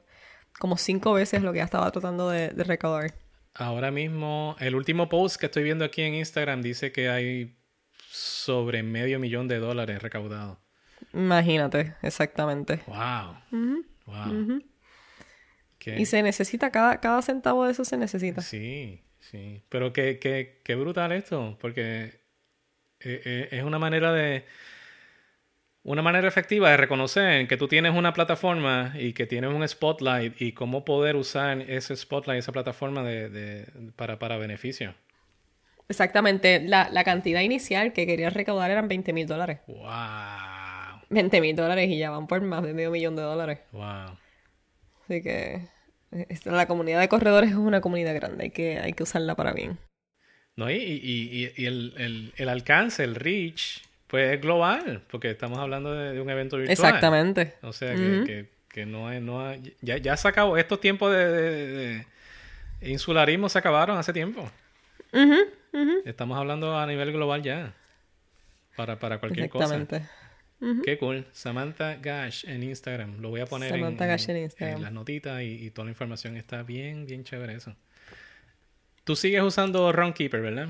[0.59, 3.13] como cinco veces lo que ella estaba tratando de, de recaudar.
[3.55, 7.57] Ahora mismo, el último post que estoy viendo aquí en Instagram dice que hay
[8.09, 10.57] sobre medio millón de dólares recaudados.
[11.13, 12.81] Imagínate, exactamente.
[12.87, 13.35] ¡Wow!
[14.05, 14.61] ¡Wow!
[15.79, 18.41] Qué- Y se necesita, cada, cada centavo de eso se necesita.
[18.41, 19.63] Sí, sí.
[19.69, 22.21] Pero qué, qué, qué brutal esto, porque
[22.99, 24.45] eh, eh, es una manera de...
[25.83, 30.39] Una manera efectiva de reconocer que tú tienes una plataforma y que tienes un spotlight
[30.41, 34.93] y cómo poder usar ese spotlight, esa plataforma de, de- para, para beneficio.
[35.87, 36.61] Exactamente.
[36.61, 39.59] La, la cantidad inicial que quería recaudar eran 20 mil dólares.
[39.67, 41.01] ¡Wow!
[41.09, 43.59] 20 mil dólares y ya van por más de medio millón de dólares.
[43.71, 44.17] ¡Wow!
[45.05, 45.61] Así que
[46.11, 49.53] eh, la comunidad de corredores es una comunidad grande, hay que, hay que usarla para
[49.53, 49.79] bien.
[50.55, 55.29] No, y, y, y- y el, el- el alcance, el reach, pues es global, porque
[55.29, 56.73] estamos hablando de, de un evento virtual.
[56.73, 57.53] Exactamente.
[57.61, 61.11] O sea, que, que, que no es, no hay- ya, ya se acabó, estos tiempos
[61.13, 62.05] de, de-
[62.81, 64.49] de insularismo se acabaron hace tiempo.
[66.05, 67.73] Estamos hablando a nivel global ya,
[68.75, 69.75] para, para cualquier cosa.
[69.75, 70.09] Exactamente.
[70.83, 71.25] Qué cool.
[71.31, 73.19] Samantha Gash en Instagram.
[73.21, 74.75] Lo voy a poner en, Samantha Gash en en- Instagram.
[74.77, 76.35] en las notitas y, y toda la información.
[76.35, 77.75] Está bien, bien chévere eso.
[79.05, 80.67] Tú sigues usando Runkeeper, ¿verdad?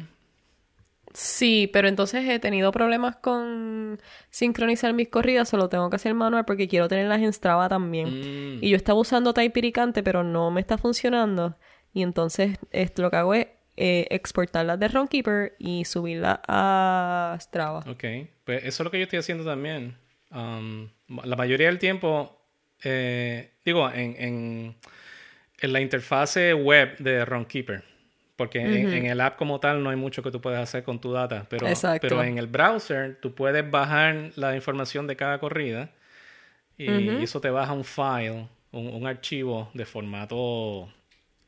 [1.13, 6.45] Sí, pero entonces he tenido problemas con sincronizar mis corridas, solo tengo que hacer manual
[6.45, 8.57] porque quiero tenerlas en Strava también.
[8.57, 8.63] Mm.
[8.63, 11.57] Y yo estaba usando Typiricante, pero no me está funcionando.
[11.93, 17.79] Y entonces esto lo que hago es eh, exportarlas de Runkeeper y subirlas a Strava.
[17.89, 18.03] Ok,
[18.43, 19.97] pues eso es lo que yo estoy haciendo también.
[20.31, 20.89] Um,
[21.23, 22.39] la mayoría del tiempo,
[22.83, 24.75] eh, digo, en, en,
[25.61, 27.83] en la interfase web de Runkeeper,
[28.39, 30.99] porque en, en el app como tal no hay mucho que tú puedes hacer con
[30.99, 31.99] tu data, pero, Exacto.
[32.07, 35.91] pero en el browser tú puedes bajar la información de cada corrida
[36.77, 36.85] y
[37.23, 40.91] eso te baja un file, un, un archivo de formato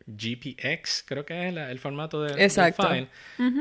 [0.05, 3.07] GPX, creo que es la- el formato del, del file.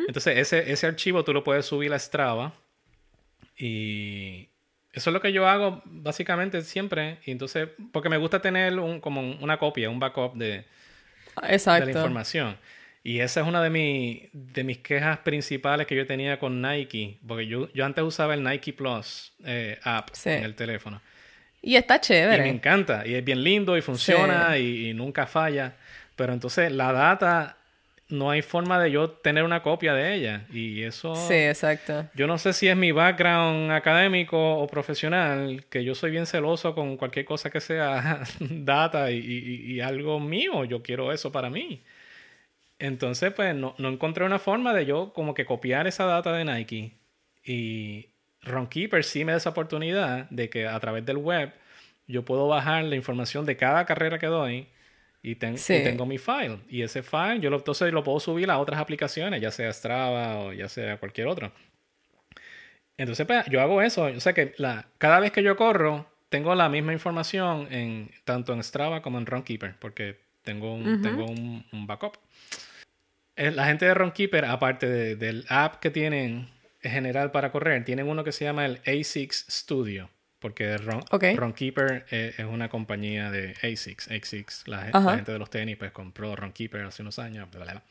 [0.09, 2.53] Entonces, ese, ese archivo tú lo puedes subir a Strava.
[3.57, 4.49] Y
[4.93, 7.19] eso es lo que yo hago básicamente siempre.
[7.25, 10.65] Y entonces, porque me gusta tener un, como un- una copia, un backup de,
[11.81, 12.57] de la información.
[13.03, 17.19] Y esa es una de, mi, de mis quejas principales que yo tenía con Nike,
[17.27, 20.29] porque yo, yo antes usaba el Nike Plus eh, app Sí.
[20.31, 21.01] en el teléfono.
[21.63, 22.43] Y está Y chévere.
[22.43, 24.61] me encanta, y es bien lindo y funciona Sí.
[24.63, 25.75] y, y nunca falla.
[26.17, 27.57] Pero entonces la data,
[28.11, 30.43] no hay forma de yo tener una copia de ella.
[30.53, 31.15] Y eso...
[31.15, 32.07] Sí, exacto.
[32.15, 36.75] Yo no sé si es mi background académico o profesional, que yo soy bien celoso
[36.75, 40.65] con cualquier cosa que sea data y, y- y algo mío.
[40.65, 41.81] Yo quiero eso para mí.
[42.81, 46.45] Entonces, pues no, no encontré una forma de yo como que copiar esa data de
[46.45, 46.93] Nike.
[47.45, 48.09] Y
[48.43, 51.53] Runkeeper sí me da esa oportunidad de que a través del web
[52.09, 54.67] yo puedo bajar la información de cada carrera que doy
[55.23, 55.75] y, ten- Sí.
[55.75, 56.59] y tengo mi file.
[56.69, 60.39] Y ese file yo lo, entonces lo puedo subir a otras aplicaciones, ya sea Strava
[60.41, 61.53] o ya sea cualquier otro.
[62.97, 64.05] Entonces, pues, yo hago eso.
[64.05, 68.53] O sea que la, cada vez que yo corro, tengo la misma información en tanto
[68.53, 72.17] en Strava como en Runkeeper, porque tengo un, tengo un, un backup.
[73.41, 76.49] Eh, La gente de Runkeeper, aparte de- del app que tienen
[76.83, 80.11] en general para correr, tienen uno que se llama el ASICS Studio.
[80.39, 81.25] Porque Run, Ok.
[81.37, 84.11] Runkeeper eh, es una compañía de ASICS.
[84.11, 84.85] ASICS, la,
[85.17, 87.51] gente de los tenis, pues compró Runkeeper hace unos años.
[87.51, 87.83] bla, bla, bla.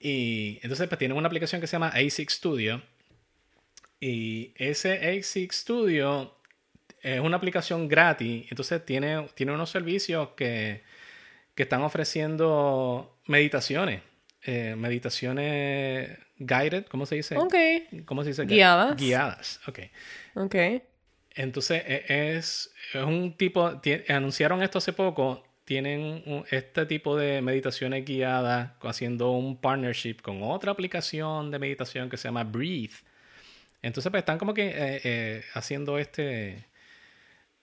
[0.00, 2.82] Y entonces pues tienen una aplicación que se llama ASICS Studio.
[4.00, 6.34] Y ese ASICS Studio
[7.02, 8.46] es una aplicación gratis.
[8.50, 10.82] Entonces tiene, tiene unos servicios que,
[11.54, 14.02] que están ofreciendo meditaciones.
[14.44, 17.36] Eh, meditaciones guided, ¿cómo se dice?
[17.36, 17.54] Ok,
[18.04, 18.44] ¿Cómo se dice?
[18.46, 18.96] Guiadas.
[18.96, 19.78] Guiadas, ok.
[20.34, 20.54] ok.
[21.34, 27.16] Entonces, e- es, es un tipo, ti- anunciaron esto hace poco, tienen un- este tipo
[27.16, 32.94] de meditaciones guiadas haciendo un partnership con otra aplicación de meditación que se llama Breathe.
[33.82, 36.64] Entonces, pues están como que eh, eh, haciendo este,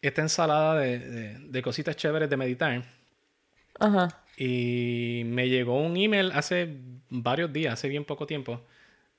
[0.02, 2.84] esta ensalada de, de- de cositas chéveres de meditar.
[3.80, 4.24] Ajá.
[4.38, 6.70] Y me llegó un email hace
[7.10, 8.62] varios días, hace bien poco tiempo,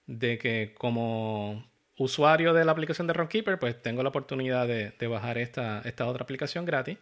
[0.07, 1.64] de que como
[1.99, 6.07] usuario de la aplicación de Runkeeper, pues tengo la oportunidad de, de bajar esta, esta
[6.07, 6.99] otra aplicación gratis.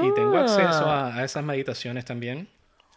[0.00, 2.48] Y tengo acceso a, a esas meditaciones también.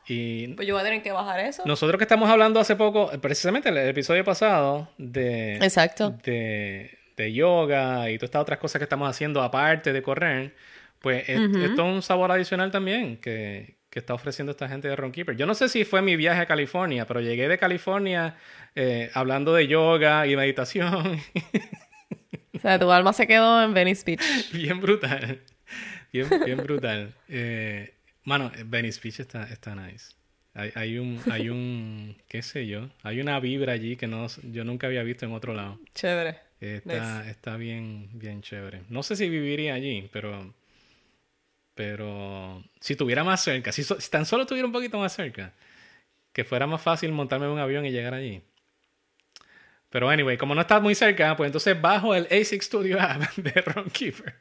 [0.08, 1.64] Y Pues yo voy a tener que bajar eso.
[1.66, 6.12] nosotros que estamos hablando hace poco, precisamente el episodio pasado, de, Exacto.
[6.24, 10.56] de, de yoga y todas estas otras cosas que estamos haciendo aparte de correr,
[11.02, 14.96] pues es- esto es un sabor adicional también que, que está ofreciendo esta gente de
[14.96, 15.36] Runkeeper.
[15.36, 18.36] Yo no sé si fue mi viaje a California, pero llegué de California
[18.76, 21.20] eh, hablando de yoga y meditación.
[22.54, 24.52] O sea, tu alma se quedó en Venice Beach.
[24.52, 25.42] bien brutal.
[26.12, 27.14] Bien, bien brutal.
[27.30, 30.16] Eh, mano, Venice Beach está, está nice.
[30.54, 34.64] Hay, hay un, hay un, qué sé yo, hay una vibra allí que no, yo
[34.64, 35.80] nunca había visto en otro lado.
[35.94, 36.40] Chévere.
[36.60, 37.30] Está, Nice.
[37.30, 38.82] está bien, bien chévere.
[38.90, 40.54] No sé si viviría allí, pero.
[41.78, 42.64] Pero.
[42.82, 45.54] Si estuviera más cerca, si, tan solo estuviera un poquito más cerca,
[46.34, 48.42] que fuera más fácil montarme en un avión y llegar allí.
[49.90, 53.62] Pero anyway, como no está muy cerca, pues entonces bajo el ASIC Studio app de
[53.62, 54.36] Runkeeper.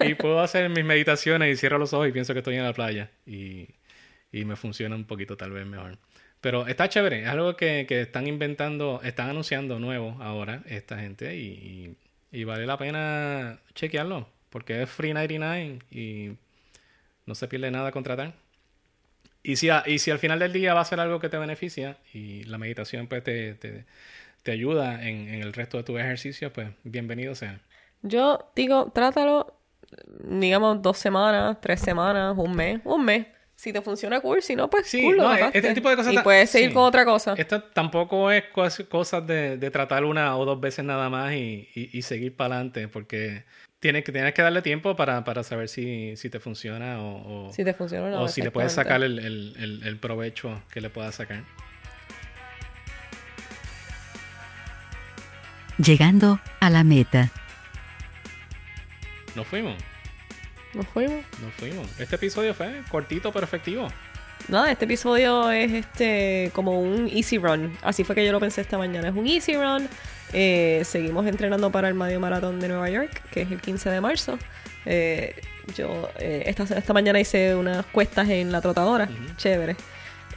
[0.00, 2.72] y puedo hacer mis meditaciones y cierro los ojos y pienso que estoy en la
[2.72, 3.10] playa.
[3.26, 3.68] Y,
[4.32, 5.98] y me funciona un poquito tal vez mejor.
[6.40, 11.36] Pero está chévere, es algo que, que están inventando, están anunciando nuevo ahora esta gente
[11.36, 11.96] y-
[12.32, 16.32] y vale la pena chequearlo porque es free 99 y
[17.26, 18.34] no se pierde nada contratar.
[19.42, 21.38] Y si, a- y si al final del día va a ser algo que te
[21.38, 23.84] beneficia y la meditación pues te, te,
[24.44, 27.60] te ayuda en, en el resto de tus ejercicios, pues bienvenido sea.
[28.02, 29.56] Yo digo, trátalo,
[30.24, 33.26] digamos, dos semanas, tres semanas, un mes, un mes.
[33.54, 36.18] Si te funciona cool, si no, pues Sí, cool, no, este tipo de cosas Y
[36.18, 36.74] puedes seguir sí.
[36.74, 37.34] con otra cosa.
[37.36, 41.68] Esto tampoco es cos- cosas de, de tratar una o dos veces nada más y,
[41.74, 43.44] y- y seguir para adelante, porque
[43.82, 47.52] tienes que, tienes que darle tiempo para, para saber si, si te funciona o, o-
[47.52, 48.22] Si te funciona o no.
[48.22, 51.42] o si le puedes sacar el- el- el provecho que le puedas sacar.
[55.78, 57.30] Llegando a la meta.
[59.34, 59.74] Nos fuimos,
[60.74, 61.24] Nos fuimos.
[61.40, 62.00] nos fuimos.
[62.00, 63.88] Este episodio fue cortito pero efectivo.
[64.48, 67.76] Nada, este episodio es este como un easy run.
[67.82, 69.08] Así fue que yo lo pensé esta mañana.
[69.08, 69.88] Es un easy run.
[70.32, 74.00] Eh, seguimos entrenando para el medio maratón de Nueva York, que es el 15 de
[74.00, 74.38] marzo.
[74.86, 75.34] Eh,
[75.76, 79.08] yo eh, esta, esta mañana hice unas cuestas en la trotadora.
[79.36, 79.76] Chévere.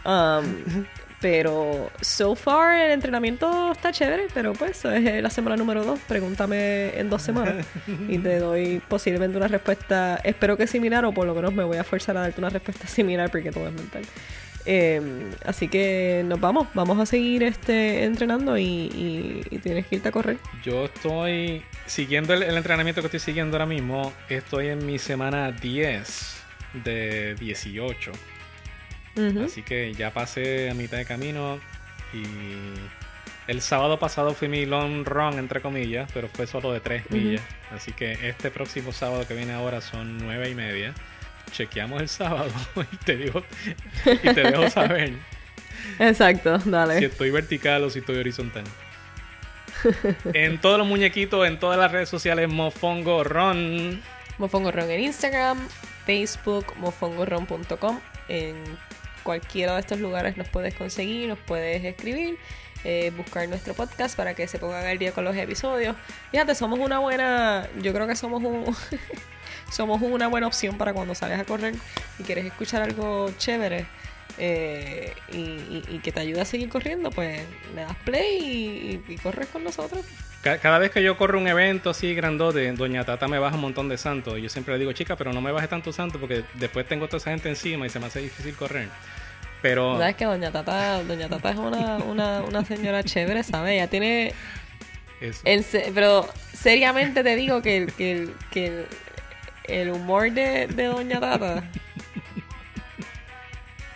[0.05, 0.85] Um,
[1.21, 5.99] pero so far el entrenamiento está chévere, pero pues es la semana número dos.
[6.07, 7.65] Pregúntame en dos semanas
[8.07, 11.77] y te doy posiblemente una respuesta, espero que similar o por lo menos me voy
[11.77, 14.03] a forzar a darte una respuesta similar porque todo es mental.
[14.66, 15.01] Eh,
[15.45, 20.09] así que nos vamos, vamos a seguir este entrenando y, y- y tienes que irte
[20.09, 20.38] a correr.
[20.63, 24.11] Yo estoy siguiendo el, el entrenamiento que estoy siguiendo ahora mismo.
[24.30, 26.41] Estoy en mi semana 10
[26.84, 28.11] de 18.
[29.45, 31.59] Así que ya pasé a mitad de camino
[32.13, 32.24] y
[33.47, 37.41] el sábado pasado fui mi long run, entre comillas, pero fue solo de 3 millas.
[37.72, 40.93] Así que este próximo sábado que viene ahora son nueve y media.
[41.55, 42.51] Chequeamos el sábado
[42.91, 43.41] y te digo
[44.05, 45.13] y te dejo saber.
[45.99, 46.99] Exacto, dale.
[46.99, 48.65] Si estoy vertical o si estoy horizontal.
[50.33, 54.01] en todos los muñequitos, en todas las redes sociales, Mofongo Ron.
[54.37, 55.57] Mofongo Ron en Instagram,
[56.05, 58.01] Facebook, mofongoron.com.
[58.27, 58.55] En
[59.23, 62.37] cualquiera de estos lugares nos puedes conseguir, nos puedes escribir.
[62.83, 65.95] Eh, buscar nuestro podcast para que se pongan al día con los episodios.
[66.31, 68.63] Fíjate, somos una buena, yo creo que somos un,
[69.72, 71.76] somos una buena opción para cuando sales a correr
[72.20, 73.86] y quieres escuchar algo chévere
[74.38, 77.41] eh, y, que te ayude a seguir corriendo, pues
[77.74, 80.05] le das play y, corres con nosotros.
[80.41, 83.89] Cada vez que yo corro un evento así grandote, Doña Tata me baja un montón
[83.89, 84.39] de santos.
[84.39, 87.18] Yo siempre le digo, chica, pero no me baje tanto santo porque después tengo toda
[87.18, 88.89] esa gente encima y se me hace difícil correr.
[89.61, 89.97] Pero...
[89.97, 93.74] ¿Sabes que Doña Tata, Doña Tata es una, una, una señora chévere, ¿sabes?
[93.74, 94.34] Ella tiene...
[95.95, 98.86] pero seriamente te digo que, el, que, que
[99.68, 101.63] el, humor de, de Doña Tata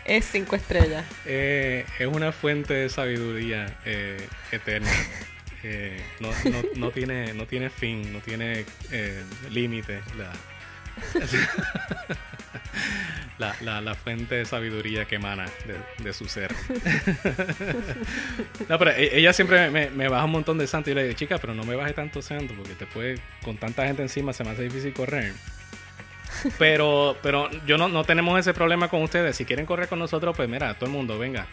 [0.09, 1.05] es cinco estrellas.
[1.25, 4.91] Eh, es una fuente de sabiduría eh, eterna.
[5.61, 8.63] Eh, no, no, no, tiene, no tiene fin, no tiene
[9.49, 9.99] límite.
[13.37, 13.53] La...
[13.59, 15.47] la, la, fuente de sabiduría que emana
[16.01, 16.53] de, su ser.
[18.69, 21.39] no, pero e, ella siempre me, baja un montón de santo y le digo, chica,
[21.39, 24.63] pero no me baje tanto santo porque después con tanta gente encima se me hace
[24.63, 25.33] difícil correr.
[26.57, 29.35] Pero, pero yo no, no tenemos ese problema con ustedes.
[29.35, 31.47] Si quieren correr con nosotros, pues mira, todo el mundo, venga,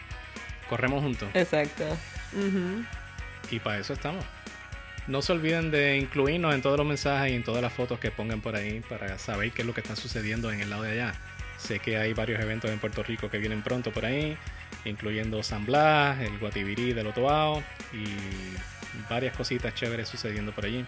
[0.69, 1.29] corremos juntos.
[1.33, 1.85] Exacto.
[3.51, 4.23] Y para eso estamos.
[5.07, 8.11] No se olviden de incluirnos en todos los mensajes y en todas las fotos que
[8.11, 10.91] pongan por ahí para saber qué es lo que está sucediendo en el lado de
[10.91, 11.13] allá.
[11.57, 14.37] Sé que hay varios eventos en Puerto Rico que vienen pronto por ahí,
[14.85, 17.63] incluyendo San Blas, el Guatibirí del Otoao
[17.93, 18.05] y
[19.09, 20.83] varias cositas chéveres sucediendo por allí.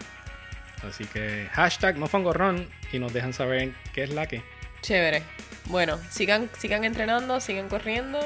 [0.86, 4.42] Así que hashtag mofangorrón y nos dejan saber qué es la que.
[4.82, 5.22] Chévere.
[5.66, 8.18] Bueno, sigan, sigan entrenando, sigan corriendo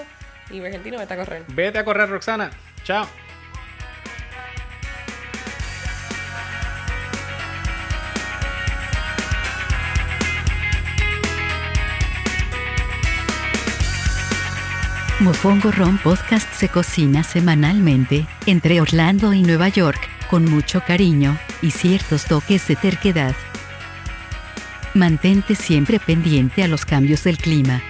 [0.51, 1.45] y Argentino vete a correr.
[1.49, 2.51] Vete a correr, Roxana.
[2.85, 3.07] Chao.
[15.21, 20.01] Mofongo Ron Podcast se cocina semanalmente entre Orlando y Nueva York,
[20.35, 23.37] con mucho cariño y ciertos toques de terquedad.
[24.93, 27.81] Mantente siempre pendiente a los cambios del clima.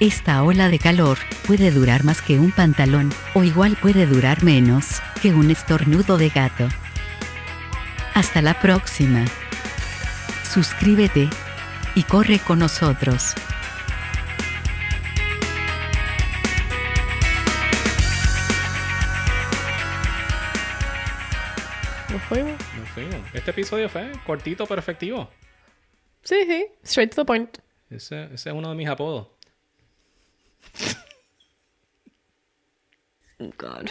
[0.00, 1.16] Esta ola de calor
[1.46, 6.30] puede durar más que un pantalón, o igual puede durar menos que un estornudo de
[6.30, 6.66] gato.
[8.14, 9.24] Hasta la próxima.
[10.52, 11.30] Suscríbete
[11.94, 13.36] y corre con nosotros.
[23.32, 25.30] Este episodio fue cortito pero efectivo.
[26.22, 26.66] Sí, sí.
[26.82, 27.58] Straight to the point.
[27.88, 29.28] Ese, ese es uno de mis apodos.
[33.38, 33.88] God.